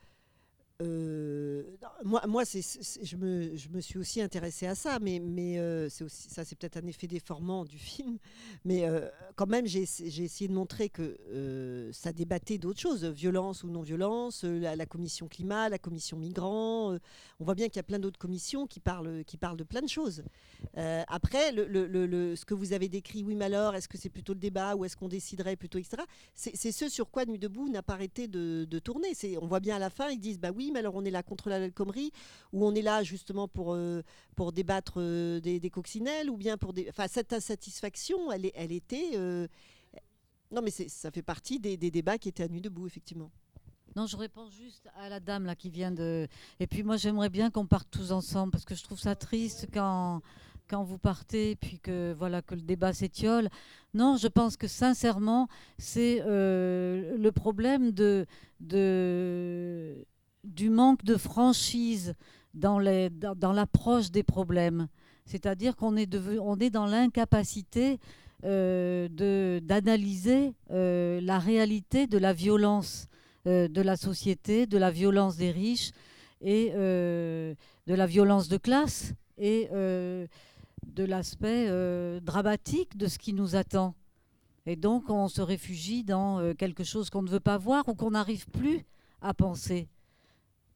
[0.82, 1.64] euh,
[2.04, 6.30] moi, moi je, me, je me suis aussi intéressée à ça, mais, mais euh, aussi,
[6.30, 8.18] ça, c'est peut-être un effet déformant du film.
[8.66, 12.80] Mais euh, quand même, j'ai, essa- j'ai essayé de montrer que euh, ça débattait d'autres
[12.82, 16.98] choses, violence ou non-violence, la, commission climat, la commission migrants.
[17.40, 19.82] on voit bien qu'il y a plein d'autres commissions qui parlent, qui parlent de plein
[19.82, 20.24] de choses.
[20.76, 24.10] Après, le, le- le- ce que vous avez décrit, oui, mais alors, est-ce que c'est
[24.10, 26.04] plutôt le débat ou est-ce qu'on déciderait plutôt, etc.
[26.34, 29.10] C'est ce sur quoi Nuit debout n'a pas arrêté de, de tourner.
[29.42, 31.24] On voit bien à la fin, ils disent, bah oui, mais alors on est là
[31.24, 32.12] contre la Comrie,
[32.54, 34.02] ou on est là justement pour, euh,
[34.54, 36.88] débattre euh, des, coccinelles, ou bien pour des...
[36.90, 39.12] Enfin, cette insatisfaction, elle, était...
[39.16, 39.48] euh,
[40.52, 43.32] Non, mais ça fait partie des, débats qui étaient à Nuit debout, effectivement.
[43.96, 46.28] Non, je réponds juste à la dame là qui vient de.
[46.60, 49.68] Et puis moi, j'aimerais bien qu'on parte tous ensemble parce que je trouve ça triste
[49.74, 50.22] quand
[50.70, 53.48] vous partez, puis que voilà que le débat s'étiole.
[53.94, 55.48] Non, je pense que sincèrement,
[55.78, 58.28] c'est le problème de
[60.46, 62.14] du manque de franchise
[62.54, 64.88] dans l'approche des problèmes.
[65.26, 68.00] C'est-à-dire qu'on est dans l'incapacité
[68.44, 73.08] euh, d'analyser euh, la réalité de la violence
[73.48, 75.92] euh, de la société, de la violence des riches
[76.42, 77.56] et de
[77.88, 80.28] la violence de classe et de
[81.04, 81.72] l'aspect
[82.22, 83.96] dramatique de ce qui nous attend.
[84.68, 88.12] Et donc on se réfugie dans quelque chose qu'on ne veut pas voir ou qu'on
[88.12, 88.86] n'arrive plus
[89.22, 89.88] à penser.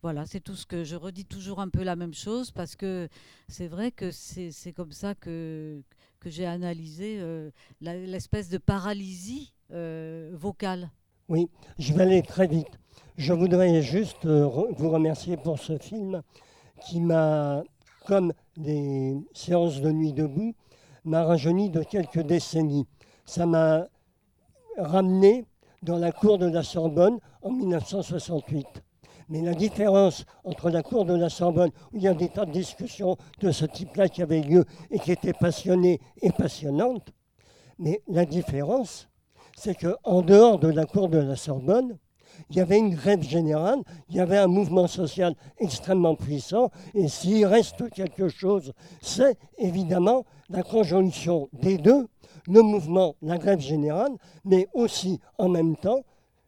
[0.01, 3.09] Voilà, c'est tout ce que je redis toujours un peu la même chose parce que
[3.49, 5.81] c'est vrai que c'est comme ça que,
[6.21, 10.89] que j'ai analysé euh, l'espèce de paralysie euh, vocale.
[11.27, 12.79] Oui, je vais aller très vite.
[13.17, 14.45] Je voudrais juste euh,
[14.77, 16.21] vous remercier pour ce film
[16.87, 17.61] qui m'a,
[18.07, 20.55] comme les séances de nuit debout,
[21.03, 22.87] m'a rajeuni de quelques décennies.
[23.25, 23.87] Ça m'a
[24.77, 25.45] ramené
[25.83, 28.65] dans la cour de la Sorbonne en 1968.
[29.29, 32.45] Mais la différence entre la cour de la Sorbonne, où il y a des tas
[32.45, 37.13] de discussions de ce type-là qui avaient lieu et qui étaient passionnées et passionnantes,
[37.77, 39.07] mais la différence,
[39.55, 41.97] c'est qu'en dehors de la cour de la Sorbonne,
[42.49, 47.07] il y avait une grève générale, il y avait un mouvement social extrêmement puissant, et
[47.07, 52.07] s'il reste quelque chose, c'est évidemment la conjonction des deux,
[52.47, 54.11] le mouvement, la grève générale,
[54.45, 56.01] mais aussi en même temps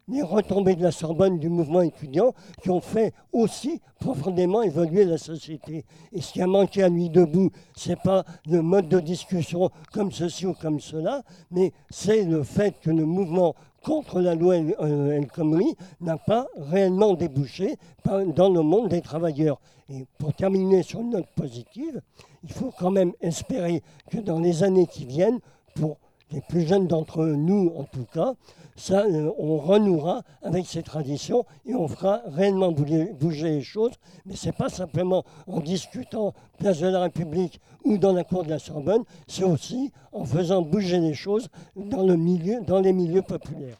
[0.08, 5.18] les retombées de la Sorbonne du mouvement étudiant qui ont fait aussi profondément évoluer la
[5.18, 5.84] société.
[6.12, 10.10] Et ce qui a manqué à Nuit debout, c'est pas le mode de discussion comme
[10.10, 14.74] ceci ou comme cela, mais c'est le fait que le mouvement contre la loi El,
[14.80, 19.60] euh, El Khomri n'a pas réellement débouché dans le monde des travailleurs.
[19.88, 22.00] Et pour terminer sur une note positive,
[22.44, 25.40] il faut quand même espérer que dans les années qui viennent,
[25.74, 25.98] pour
[26.32, 28.34] les plus jeunes d'entre nous en tout cas,
[28.76, 33.14] ça, euh, on renouera avec ces traditions et on fera réellement bouger,
[33.50, 33.92] les choses.
[34.24, 38.44] Mais ce n'est pas simplement en discutant place de la République ou dans la cour
[38.44, 42.92] de la Sorbonne, c'est aussi en faisant bouger les choses dans, le milieu, dans les
[42.92, 43.76] milieux populaires.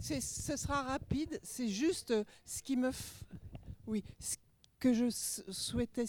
[0.00, 1.40] Ce sera rapide.
[1.42, 2.12] C'est juste
[2.44, 2.90] ce qui me,
[3.86, 4.04] oui,
[4.82, 6.06] que je souhaitais,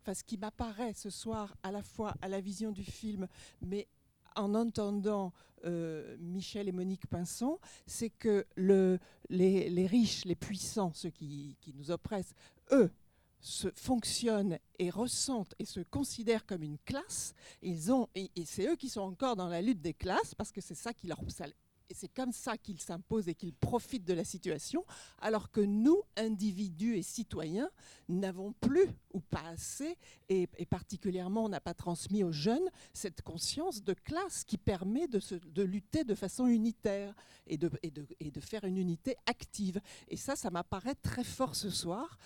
[0.00, 3.26] enfin ce qui m'apparaît ce soir à la fois à la vision du film,
[3.60, 3.88] mais
[4.36, 5.32] en entendant
[5.64, 11.90] euh, Michel et Monique Pinson, c'est que le, les, riches, les puissants, ceux qui, nous
[11.90, 12.34] oppressent,
[12.70, 12.92] eux,
[13.40, 17.34] se fonctionnent et ressentent et se considèrent comme une classe.
[17.60, 20.52] Ils ont, et, et c'est eux qui sont encore dans la lutte des classes parce
[20.52, 21.46] que c'est ça qui leur, ça-
[21.92, 24.82] et c'est comme ça qu'ils s'imposent et qu'ils profitent de la situation,
[25.20, 27.68] alors que nous, individus et citoyens,
[28.08, 29.98] n'avons plus ou pas assez,
[30.30, 35.20] et, particulièrement on n'a pas transmis aux jeunes cette conscience de classe qui permet de,
[35.20, 37.14] se- de lutter de façon unitaire
[37.46, 39.78] et de, et, de, et de faire une unité active.
[40.08, 42.16] Et ça, ça m'apparaît très fort ce soir.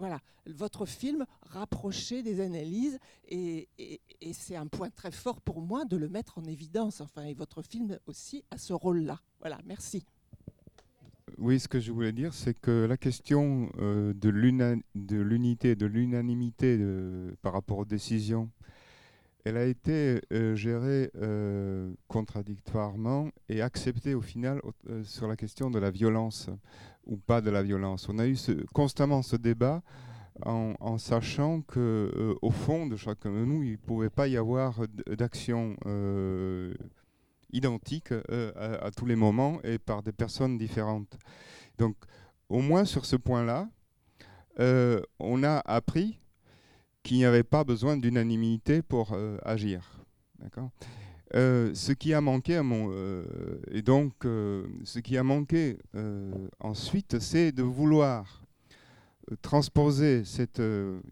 [0.00, 2.98] Voilà, votre film rapproché des analyses
[3.28, 3.68] et,
[4.32, 7.00] c'est un point très fort pour moi de le mettre en évidence.
[7.00, 9.20] Enfin, et votre film aussi a ce rôle-là.
[9.40, 10.04] Voilà, merci.
[11.38, 16.76] Oui, ce que je voulais dire, c'est que la question euh, de l'unité, de l'unanimité
[16.78, 18.50] de- par rapport aux décisions,
[19.44, 25.70] elle a été euh, gérée euh, contradictoirement et acceptée au final euh, sur la question
[25.70, 26.50] de la violence
[27.06, 28.08] ou pas de la violence.
[28.08, 28.36] On a eu
[28.72, 29.82] constamment ce débat
[30.46, 34.80] en, sachant que au fond de chacun de nous, il ne pouvait pas y avoir
[35.06, 35.76] d'action
[37.52, 38.12] identique
[38.56, 41.18] à, tous les moments et par des personnes différentes.
[41.76, 41.96] Donc,
[42.48, 43.68] au moins sur ce point-là,
[45.18, 46.18] on a appris
[47.02, 50.04] qu'il n'y avait pas besoin d'unanimité pour euh, agir.
[50.38, 50.70] D'accord?
[51.36, 53.24] Euh, ce qui a manqué à mon euh,
[53.70, 55.78] et donc ce qui a manqué
[56.58, 58.42] ensuite, c'est de vouloir
[59.42, 60.60] transposer cette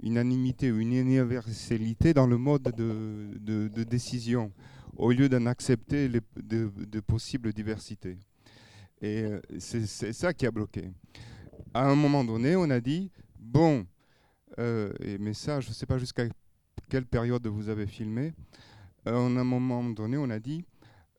[0.02, 4.50] unanimité ou une universalité dans le mode de, décision,
[4.96, 8.18] au lieu d'en accepter les, de, possibles diversités.
[9.00, 9.24] Et
[9.60, 10.90] c'est ça qui a bloqué.
[11.72, 13.86] À un moment donné, on a dit, bon,
[14.58, 16.24] euh, mais ça, je ne sais pas jusqu'à
[16.88, 18.32] quelle période vous avez filmé,
[19.06, 20.64] euh, à un moment donné, on a dit,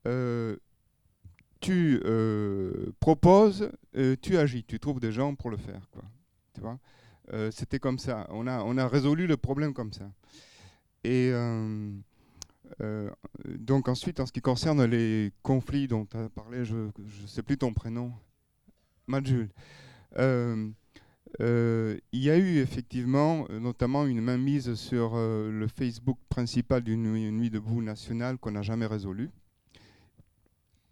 [0.07, 0.55] euh,
[1.59, 2.01] tu
[2.99, 3.69] proposes,
[4.21, 5.81] tu agis, tu trouves des gens pour le faire.
[6.53, 6.79] Tu vois?
[7.51, 8.27] C'était comme ça.
[8.29, 10.09] On a, on a résolu le problème comme ça.
[11.03, 11.33] Et
[13.45, 17.43] donc ensuite, en ce qui concerne les conflits dont tu as parlé, je ne sais
[17.43, 18.13] plus ton prénom,
[19.07, 19.49] Majul.
[21.41, 26.81] Euh, il y a eu effectivement euh, notamment une mainmise sur euh, le Facebook principal
[26.83, 29.29] d'une nuit, nuit debout nationale qu'on n'a jamais résolu,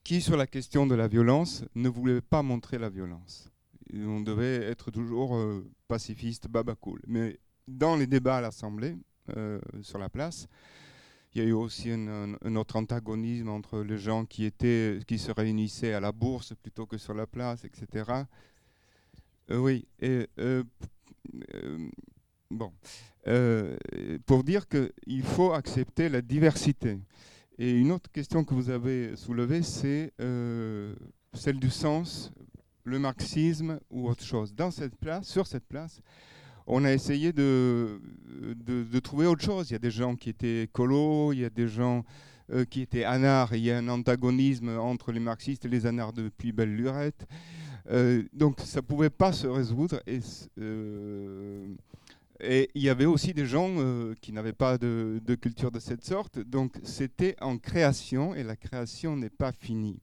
[0.04, 3.50] qui sur la question de la violence ne voulait pas montrer la violence.
[3.94, 7.02] On devait être toujours euh, pacifiste, baba cool.
[7.08, 8.96] Mais dans les débats à l'Assemblée,
[9.82, 10.48] sur la place,
[11.36, 15.18] il y a eu aussi un- un autre antagonisme entre les gens qui, étaient, qui
[15.20, 18.06] se réunissaient à la bourse plutôt que sur la place, etc.
[19.50, 20.64] Euh, oui, et euh,
[21.54, 21.90] euh,
[22.52, 22.72] bon,
[24.26, 27.00] pour dire qu'il faut accepter la diversité.
[27.58, 30.14] Et une autre question que vous avez soulevée, c'est
[31.34, 32.32] celle du sens,
[32.84, 34.54] le marxisme ou autre chose.
[34.54, 36.02] Dans cette place, sur cette place,
[36.68, 38.02] on a essayé de,
[38.56, 39.70] de, de trouver autre chose.
[39.70, 42.04] Il y a des gens qui étaient écolos, il y a des gens
[42.50, 46.14] euh, qui étaient anards, il y a un antagonisme entre les marxistes et les anards
[46.14, 47.28] depuis belle lurette.
[47.90, 50.02] Euh, donc ça ne pouvait pas se résoudre.
[50.58, 51.68] Euh,
[52.40, 53.70] et il y avait aussi des gens
[54.22, 56.40] qui n'avaient pas de, culture de cette sorte.
[56.40, 60.00] Donc c'était en création et la création n'est pas finie.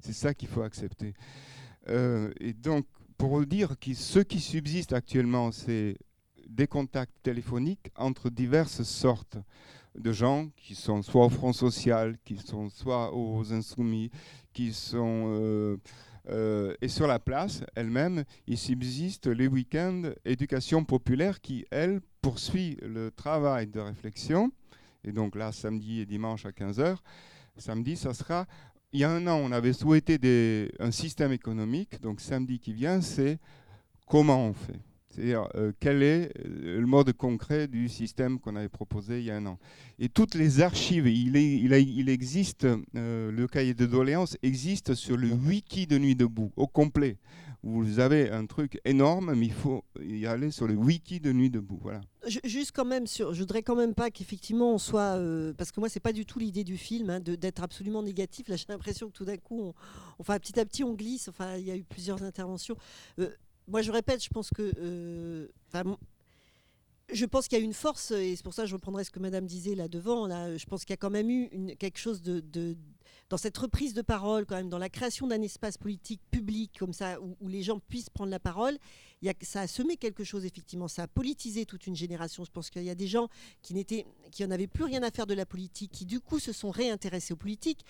[0.00, 1.14] C'est ça qu'il faut accepter.
[1.88, 2.86] Et donc,
[3.16, 5.96] pour dire que ce qui subsiste actuellement, c'est
[6.46, 9.38] des contacts téléphoniques entre diverses sortes
[9.98, 14.10] de gens qui sont soit au Front Social, qui sont soit aux Insoumis,
[14.52, 15.26] qui sont...
[15.28, 15.76] euh,
[16.28, 22.76] euh, et sur la place elle-même, il subsiste les week-ends éducation populaire qui, elle, poursuit
[22.82, 24.50] le travail de réflexion.
[25.04, 26.96] Et donc là, samedi et dimanche à 15h.
[27.56, 28.46] Samedi, ça sera...
[28.92, 32.00] Il y a un an, on avait souhaité un système économique.
[32.00, 33.38] Donc samedi qui vient, c'est
[34.06, 34.80] comment on fait.
[35.16, 39.30] C'est-à-dire euh, quel est euh, le mode concret du système qu'on avait proposé il y
[39.30, 39.58] a un an.
[39.98, 45.86] Et toutes les archives, il, existe, euh, le cahier de doléances existe sur le wiki
[45.86, 47.16] de Nuit debout, au complet.
[47.62, 51.50] Vous avez un truc énorme, mais il faut y aller sur le wiki de Nuit
[51.50, 51.78] debout.
[51.82, 52.00] Voilà.
[52.26, 55.18] ju- juste quand même sur, je voudrais quand même pas qu'effectivement on soit,
[55.56, 58.48] parce que moi c'est pas du tout l'idée du film hein, d'être absolument négatif.
[58.48, 59.74] Là j'ai l'impression que tout d'un coup, on,
[60.20, 61.26] enfin petit à petit on glisse.
[61.28, 62.76] Enfin il y a eu plusieurs interventions.
[63.68, 65.48] Moi je répète, je pense que, euh,
[67.12, 69.10] je pense qu'il y a une force et c'est pour ça que je reprendrai ce
[69.10, 70.26] que Madame disait là devant.
[70.26, 71.48] Là, je pense qu'il y a quand même eu
[71.78, 72.22] quelque chose
[73.28, 76.92] dans cette reprise de parole, quand même, dans la création d'un espace politique public comme
[76.92, 78.78] ça, où, les gens puissent prendre la parole.
[79.42, 80.88] Ça a semé quelque chose effectivement.
[80.88, 82.44] Ça a politisé toute une génération.
[82.44, 83.28] Je pense qu'il y a des gens
[83.62, 86.38] qui n'étaient, qui en avaient plus rien à faire de la politique, qui du coup
[86.38, 87.84] se sont réintéressés aux politiques.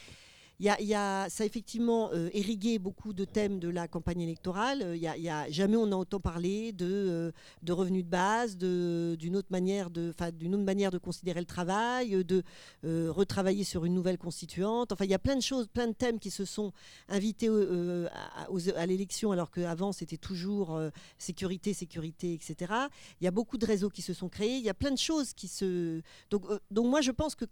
[0.59, 4.81] Y y a- ça a effectivement euh, érigué beaucoup de thèmes de la campagne électorale.
[4.83, 9.49] Euh, y a, jamais on a autant parlé de, euh, revenus de base, d'une autre
[9.51, 12.43] manière de, d'une autre manière de considérer le travail, euh, de
[13.11, 14.93] retravailler sur une nouvelle constituante.
[14.93, 16.73] Enfin, il y a plein de choses, plein de thèmes qui se sont
[17.09, 18.47] invités à,
[18.77, 20.81] à l'élection, alors qu'avant c'était toujours
[21.19, 22.73] sécurité, sécurité, etc.
[23.21, 24.57] Il y a beaucoup de réseaux qui se sont créés.
[24.57, 26.01] Il y a plein de choses qui se.
[26.31, 27.45] Donc, donc moi je pense que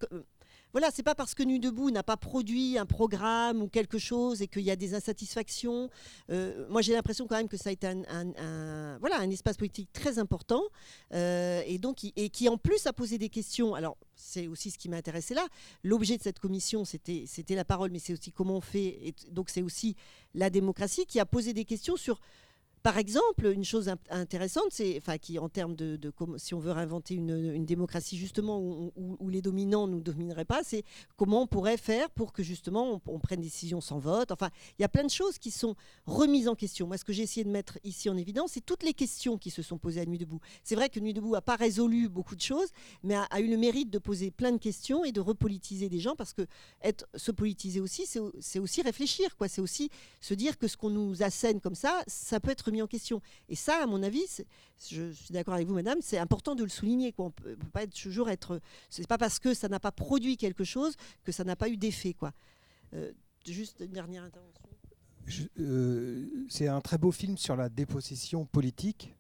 [0.75, 4.43] voilà, c'est pas parce que Nuit debout n'a pas produit un programme ou quelque chose
[4.43, 5.89] et qu'il y a des insatisfactions.
[6.31, 9.93] Euh, moi, j'ai l'impression quand même que ça a été un, voilà, un espace politique
[9.93, 10.65] très important
[11.13, 13.77] euh, et donc et qui en plus a posé des questions.
[13.77, 15.47] Alors, c'est aussi ce qui m'a intéressé là.
[15.85, 18.99] L'objet de cette commission, c'était la parole, mais c'est aussi comment on fait.
[19.07, 19.95] Et donc, c'est aussi
[20.35, 22.21] la démocratie qui a posé des questions sur
[22.85, 25.99] par exemple, une chose int- intéressante, c'est, enfin, qui en termes de,
[26.37, 30.85] si on veut réinventer une, démocratie justement où, les dominants ne nous domineraient pas, c'est
[31.17, 34.33] comment on pourrait faire pour que justement on, prenne des décisions sans vote.
[34.33, 36.87] Enfin, il y a plein de choses qui sont remises en question.
[36.87, 39.49] Moi, ce que j'ai essayé de mettre ici en évidence, c'est toutes les questions qui
[39.51, 40.41] se sont posées à Nuit debout.
[40.63, 42.69] C'est vrai que Nuit debout n'a pas résolu beaucoup de choses,
[43.03, 46.01] mais a, a eu le mérite de poser plein de questions et de repolitiser des
[46.01, 46.47] gens parce que
[46.83, 49.49] être, se politiser aussi, c'est au- c'est aussi réfléchir, quoi.
[49.49, 49.89] C'est aussi
[50.21, 53.21] se dire que ce qu'on nous assène comme ça, ça peut être en question.
[53.49, 54.25] Et ça, à mon avis,
[54.91, 57.13] je suis d'accord avec vous, madame, c'est important de le souligner.
[57.13, 57.27] Quoi.
[57.27, 58.61] On peut, peut pas toujours être.
[59.09, 62.15] Pas parce que ça n'a pas produit quelque chose que ça n'a pas eu d'effet,
[62.15, 62.33] quoi.
[62.95, 63.13] Euh,
[63.47, 64.65] juste une dernière intervention.
[65.59, 69.15] Euh, c'est un très beau film sur la dépossession politique.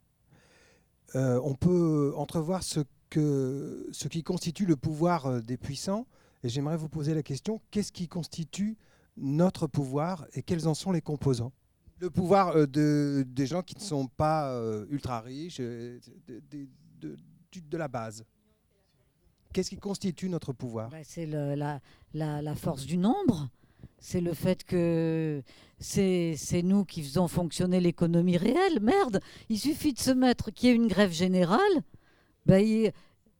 [1.14, 2.80] Euh, on peut entrevoir ce,
[3.10, 6.06] que, ce qui constitue le pouvoir des puissants.
[6.42, 8.76] Et j'aimerais vous poser la question, qu'est-ce qui constitue
[9.16, 11.52] notre pouvoir et quels en sont les composants?
[12.00, 16.42] Le pouvoir euh, de, des gens qui ne sont pas euh, ultra riches, euh, de,
[16.50, 16.68] de-
[17.00, 18.24] de- la base.
[19.52, 20.90] Qu'est-ce qui constitue notre pouvoir?
[20.90, 21.80] Bah, c'est la,
[22.14, 23.48] la- la force du nombre.
[23.98, 25.42] C'est le fait que
[25.78, 28.80] c'est nous qui faisons fonctionner l'économie réelle.
[28.80, 31.82] Merde, il suffit de se mettre qu'il y ait une grève générale.
[32.46, 32.92] Ben, ils,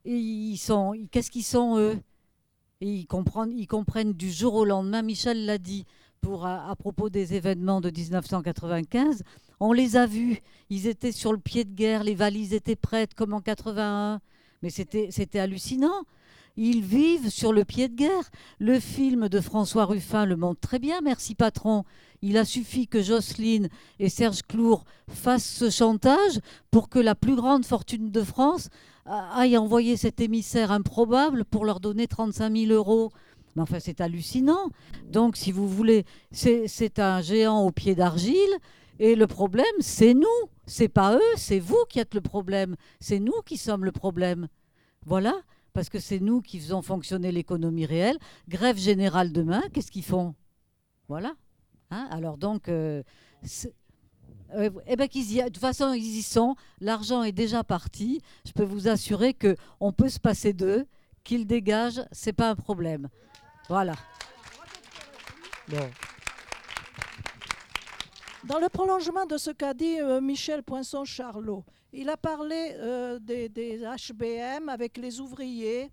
[0.05, 1.98] ils sont, qu'est-ce qu'ils sont eux?
[2.80, 5.02] Ils comprennent, ils comprennent du jour au lendemain.
[5.02, 5.84] Michel l'a dit
[6.32, 9.22] à, propos des événements de 1995.
[9.60, 10.40] On les a vus.
[10.70, 12.04] Ils étaient sur le pied de guerre.
[12.04, 14.20] Les valises étaient prêtes comme en 81.
[14.62, 16.04] Mais c'était hallucinant.
[16.56, 18.30] Ils vivent sur le pied de guerre.
[18.58, 21.84] Le film de François Ruffin le montre très bien, merci patron.
[22.22, 23.68] Il a suffi que Jocelyne
[23.98, 28.68] et Serge Clour fassent ce chantage pour que la plus grande fortune de France
[29.04, 33.12] aille envoyer cet émissaire improbable pour leur donner 35 000 euros.
[33.55, 34.70] Mais enfin, c'est hallucinant.
[35.05, 38.59] Donc, si vous voulez, c'est un géant au pied d'argile.
[38.98, 40.26] Et le problème, c'est nous.
[40.66, 42.76] C'est pas eux, c'est vous qui êtes le problème.
[43.00, 44.48] C'est nous qui sommes le problème.
[45.05, 45.34] Voilà,
[45.72, 48.18] parce que c'est nous qui faisons fonctionner l'économie réelle.
[48.48, 50.34] Grève générale demain, qu'est-ce qu'ils font?
[51.09, 51.34] Voilà.
[51.90, 52.07] Hein?
[52.11, 53.02] Alors donc, euh,
[54.55, 56.57] euh, eh ben de toute façon, ils y sont.
[56.80, 58.22] L'argent est déjà parti.
[58.46, 60.86] Je peux vous assurer que on peut se passer d'eux,
[61.24, 63.09] qu'ils dégagent, c'est pas un problème.
[63.68, 63.94] Voilà.
[68.44, 73.48] Dans le prolongement de ce qu'a dit euh, Michel Poinçon-Charlot, il a parlé euh, des,
[73.48, 75.90] HBM avec les ouvriers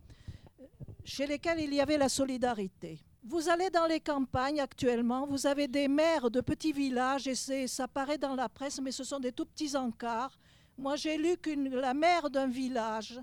[1.06, 3.00] chez lesquels il y avait la solidarité.
[3.24, 7.88] Vous allez dans les campagnes actuellement, vous avez des maires de petits villages, et ça
[7.88, 10.38] paraît dans la presse, mais ce sont des tout petits encarts.
[10.78, 13.20] Moi, j'ai lu que la maire d'un village,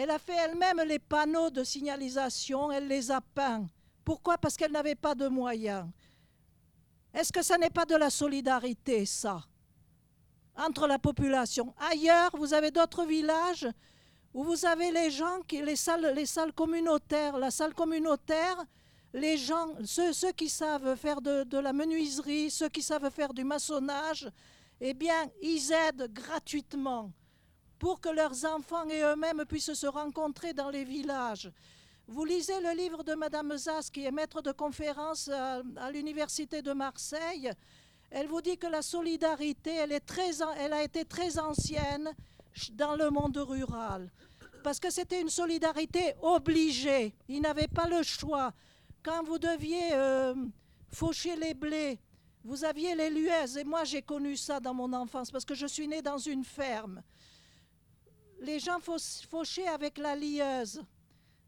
[0.00, 3.66] elle a fait elle-même les panneaux de signalisation, elle les a peints.
[4.04, 4.38] Pourquoi?
[4.38, 5.88] Parce qu'elle n'avait pas de moyens.
[7.12, 9.42] Est-ce que ça n'est pas de la solidarité, ça
[10.56, 11.74] Entre la population?
[11.90, 13.66] Ailleurs, vous avez d'autres villages
[14.32, 17.36] où vous avez les gens, qui, les, salles, les salles communautaires.
[17.36, 18.64] La salle communautaire,
[19.12, 23.42] les gens, ceux, qui savent faire de, de la menuiserie, ceux qui savent faire du
[23.42, 24.30] maçonnage,
[24.80, 27.10] eh bien, ils aident gratuitement
[27.78, 31.50] pour que leurs enfants et eux-mêmes puissent se rencontrer dans les villages.
[32.06, 35.62] Vous lisez le livre de Madame Zas, qui est maître de conférence à,
[35.92, 37.50] l'Université de Marseille.
[38.10, 42.10] Elle vous dit que la solidarité, elle, est très, elle a été très ancienne
[42.72, 44.10] dans le monde rural.
[44.64, 47.14] Parce que c'était une solidarité obligée.
[47.28, 48.52] Ils n'avaient pas le choix.
[49.02, 50.34] Quand vous deviez euh,
[50.90, 52.00] faucher les blés,
[52.42, 53.58] vous aviez les lueuses.
[53.58, 56.44] Et moi, j'ai connu ça dans mon enfance parce que je suis née dans une
[56.44, 57.02] ferme.
[58.40, 60.82] Les gens fauch- fauchaient avec la lieuse.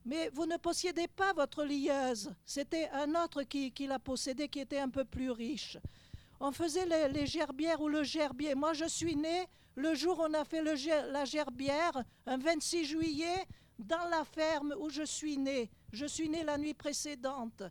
[0.04, 2.32] Mais vous ne possédez pas votre lieuse.
[2.44, 5.76] C'était un autre qui, qui la possédait, qui était un peu plus riche.
[6.40, 8.54] On faisait les, gerbières ou le gerbier.
[8.54, 13.46] Moi, je suis née le jour où on a fait la gerbière, un 26 juillet,
[13.78, 15.70] dans la ferme où je suis née.
[15.92, 17.62] Je suis née la nuit précédente.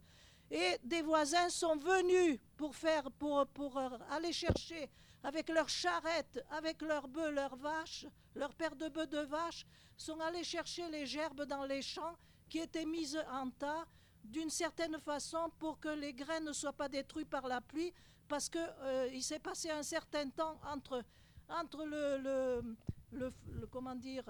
[0.51, 4.89] Et des voisins sont venus pour, faire, pour, pour euh, aller chercher
[5.24, 8.05] avec leurs charrettes, avec leurs bœufs, leurs vaches,
[8.36, 9.65] leurs paires de bœufs de vaches,
[9.97, 12.15] sont allés chercher les gerbes dans les champs
[12.47, 13.86] qui étaient mises en tas
[14.24, 17.93] d'une certaine façon pour que les graines ne soient pas détruites par la pluie,
[18.28, 21.03] parce qu'il s'est passé un certain temps entre,
[21.49, 22.17] entre le,
[23.11, 24.24] le, le- comment dire,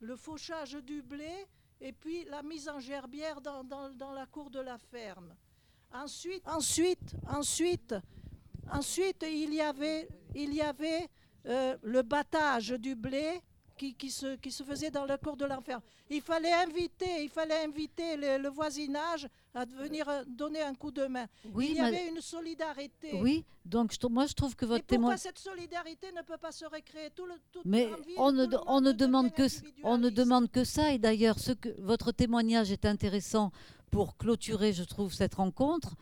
[0.00, 1.46] le fauchage du blé
[1.80, 5.34] et puis la mise en gerbière dans- dans la cour de la ferme.
[5.92, 7.94] Ensuite, ensuite, ensuite,
[8.70, 11.08] ensuite, il y avait, il y avait
[11.46, 13.40] euh, le battage du blé
[13.76, 15.80] qui, qui se, qui se faisait dans le cours de ferme.
[16.10, 20.90] Il fallait inviter, il fallait inviter le, le voisinage à venir euh, donner un coup
[20.90, 21.26] de main.
[21.52, 23.18] Oui, il y avait une solidarité.
[23.20, 25.16] Oui, donc je moi je trouve que Et votre pourquoi témoin.
[25.16, 28.52] cette solidarité ne peut pas se recréer tout le, tout Mais ville, on ne, tout
[28.52, 29.44] le on ne demande que
[29.82, 31.36] on ne demande que ça et d'ailleurs
[31.78, 33.50] votre témoignage est intéressant
[33.90, 35.96] pour clôturer je trouve cette rencontre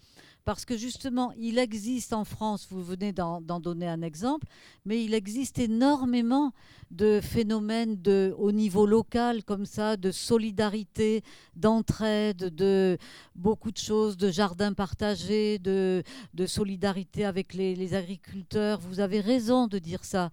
[0.44, 4.46] parce que justement il existe en France vous venez d'en donner un exemple
[4.84, 6.52] mais il existe énormément
[6.90, 8.00] de phénomènes
[8.36, 11.22] au niveau local comme ça de solidarité
[11.54, 12.98] d'entraide de
[13.34, 16.02] beaucoup de choses de jardins partagés de,
[16.46, 18.80] solidarité avec les, les agriculteurs.
[18.80, 20.30] Vous avez raison de dire ça.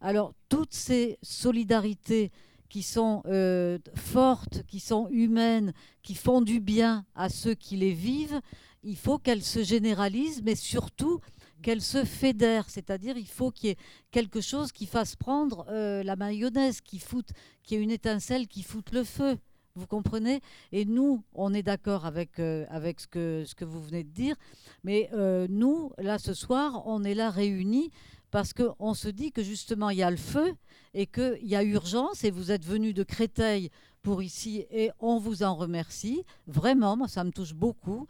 [0.00, 2.32] Alors, toutes ces solidarités
[2.68, 5.72] qui sont euh, fortes, qui sont humaines,
[6.02, 8.40] qui font du bien à ceux qui les vivent,
[8.82, 11.20] il faut qu'elles se généralisent, mais surtout
[11.62, 12.68] qu'elles se fédèrent.
[12.68, 13.76] C'est-à-dire, il faut qu'il y ait
[14.10, 17.30] quelque chose qui fasse prendre euh, la mayonnaise, qui foute,
[17.62, 19.38] qui ait une étincelle qui foute le feu.
[19.74, 20.40] Vous comprenez?
[20.70, 22.66] Et nous, on est d'accord avec, euh,
[22.98, 24.36] ce, que, vous venez de dire,
[24.84, 27.90] mais euh, nous, là, ce soir, on est là réunis
[28.30, 30.54] parce qu'on se dit que justement il y a le feu
[30.94, 33.70] et qu'il y a urgence et vous êtes venu de Créteil
[34.02, 36.24] pour ici et on vous en remercie.
[36.46, 38.06] Vraiment, moi ça me touche beaucoup.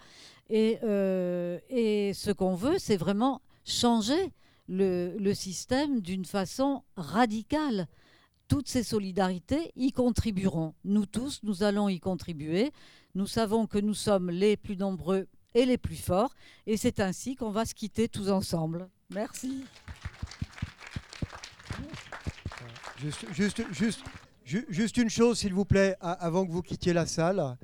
[0.50, 4.32] Et, euh, et ce qu'on veut, c'est vraiment changer
[4.68, 7.88] le, le système d'une façon radicale.
[8.48, 10.74] Toutes ces solidarités y contribueront.
[10.84, 12.70] Nous tous, nous allons y contribuer.
[13.14, 16.34] Nous savons que nous sommes les plus nombreux et les plus forts.
[16.66, 18.88] Et c'est ainsi qu'on va se quitter tous ensemble.
[19.10, 19.64] Merci.
[22.98, 24.04] Juste, juste, juste, ju-
[24.44, 27.56] juste une chose, s'il vous plaît, avant que vous quittiez la salle.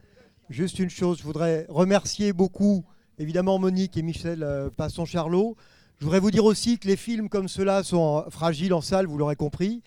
[0.50, 2.84] Juste une chose, je voudrais remercier beaucoup,
[3.18, 5.56] évidemment, Monique et Michel euh, Passon-Charlot.
[5.98, 9.06] Je voudrais vous dire aussi que les films comme ceux-là sont euh, fragiles en salle,
[9.06, 9.82] vous l'aurez compris.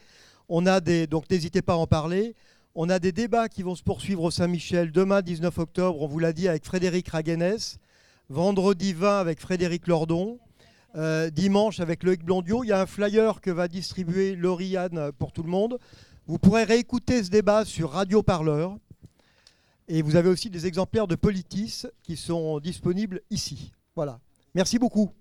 [0.50, 2.36] On a des, donc n'hésitez pas à en parler.
[2.76, 6.20] On a des débats qui vont se poursuivre au Saint-Michel demain, 19 octobre, on vous
[6.20, 7.80] l'a dit, avec Frédéric Raguenès.
[8.30, 10.40] Vendredi 20 avec Frédéric Lordon.
[10.96, 12.64] Euh, dimanche avec Loïc Blondiot.
[12.64, 15.80] Il y a un flyer que va distribuer Lauriane pour tout le monde.
[16.32, 18.78] Vous pourrez réécouter ce débat sur Radio Parleur.
[19.90, 23.74] Et vous avez aussi des exemplaires de Politis qui sont disponibles ici.
[23.98, 24.18] Voilà.
[24.56, 25.12] Merci beaucoup.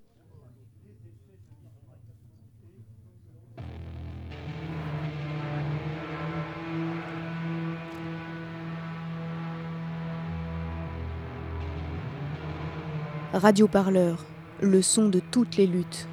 [13.33, 14.25] Radio Parleur,
[14.61, 16.07] le son de toutes les luttes.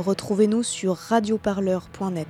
[0.00, 2.26] Retrouvez-nous sur radioparleur.net.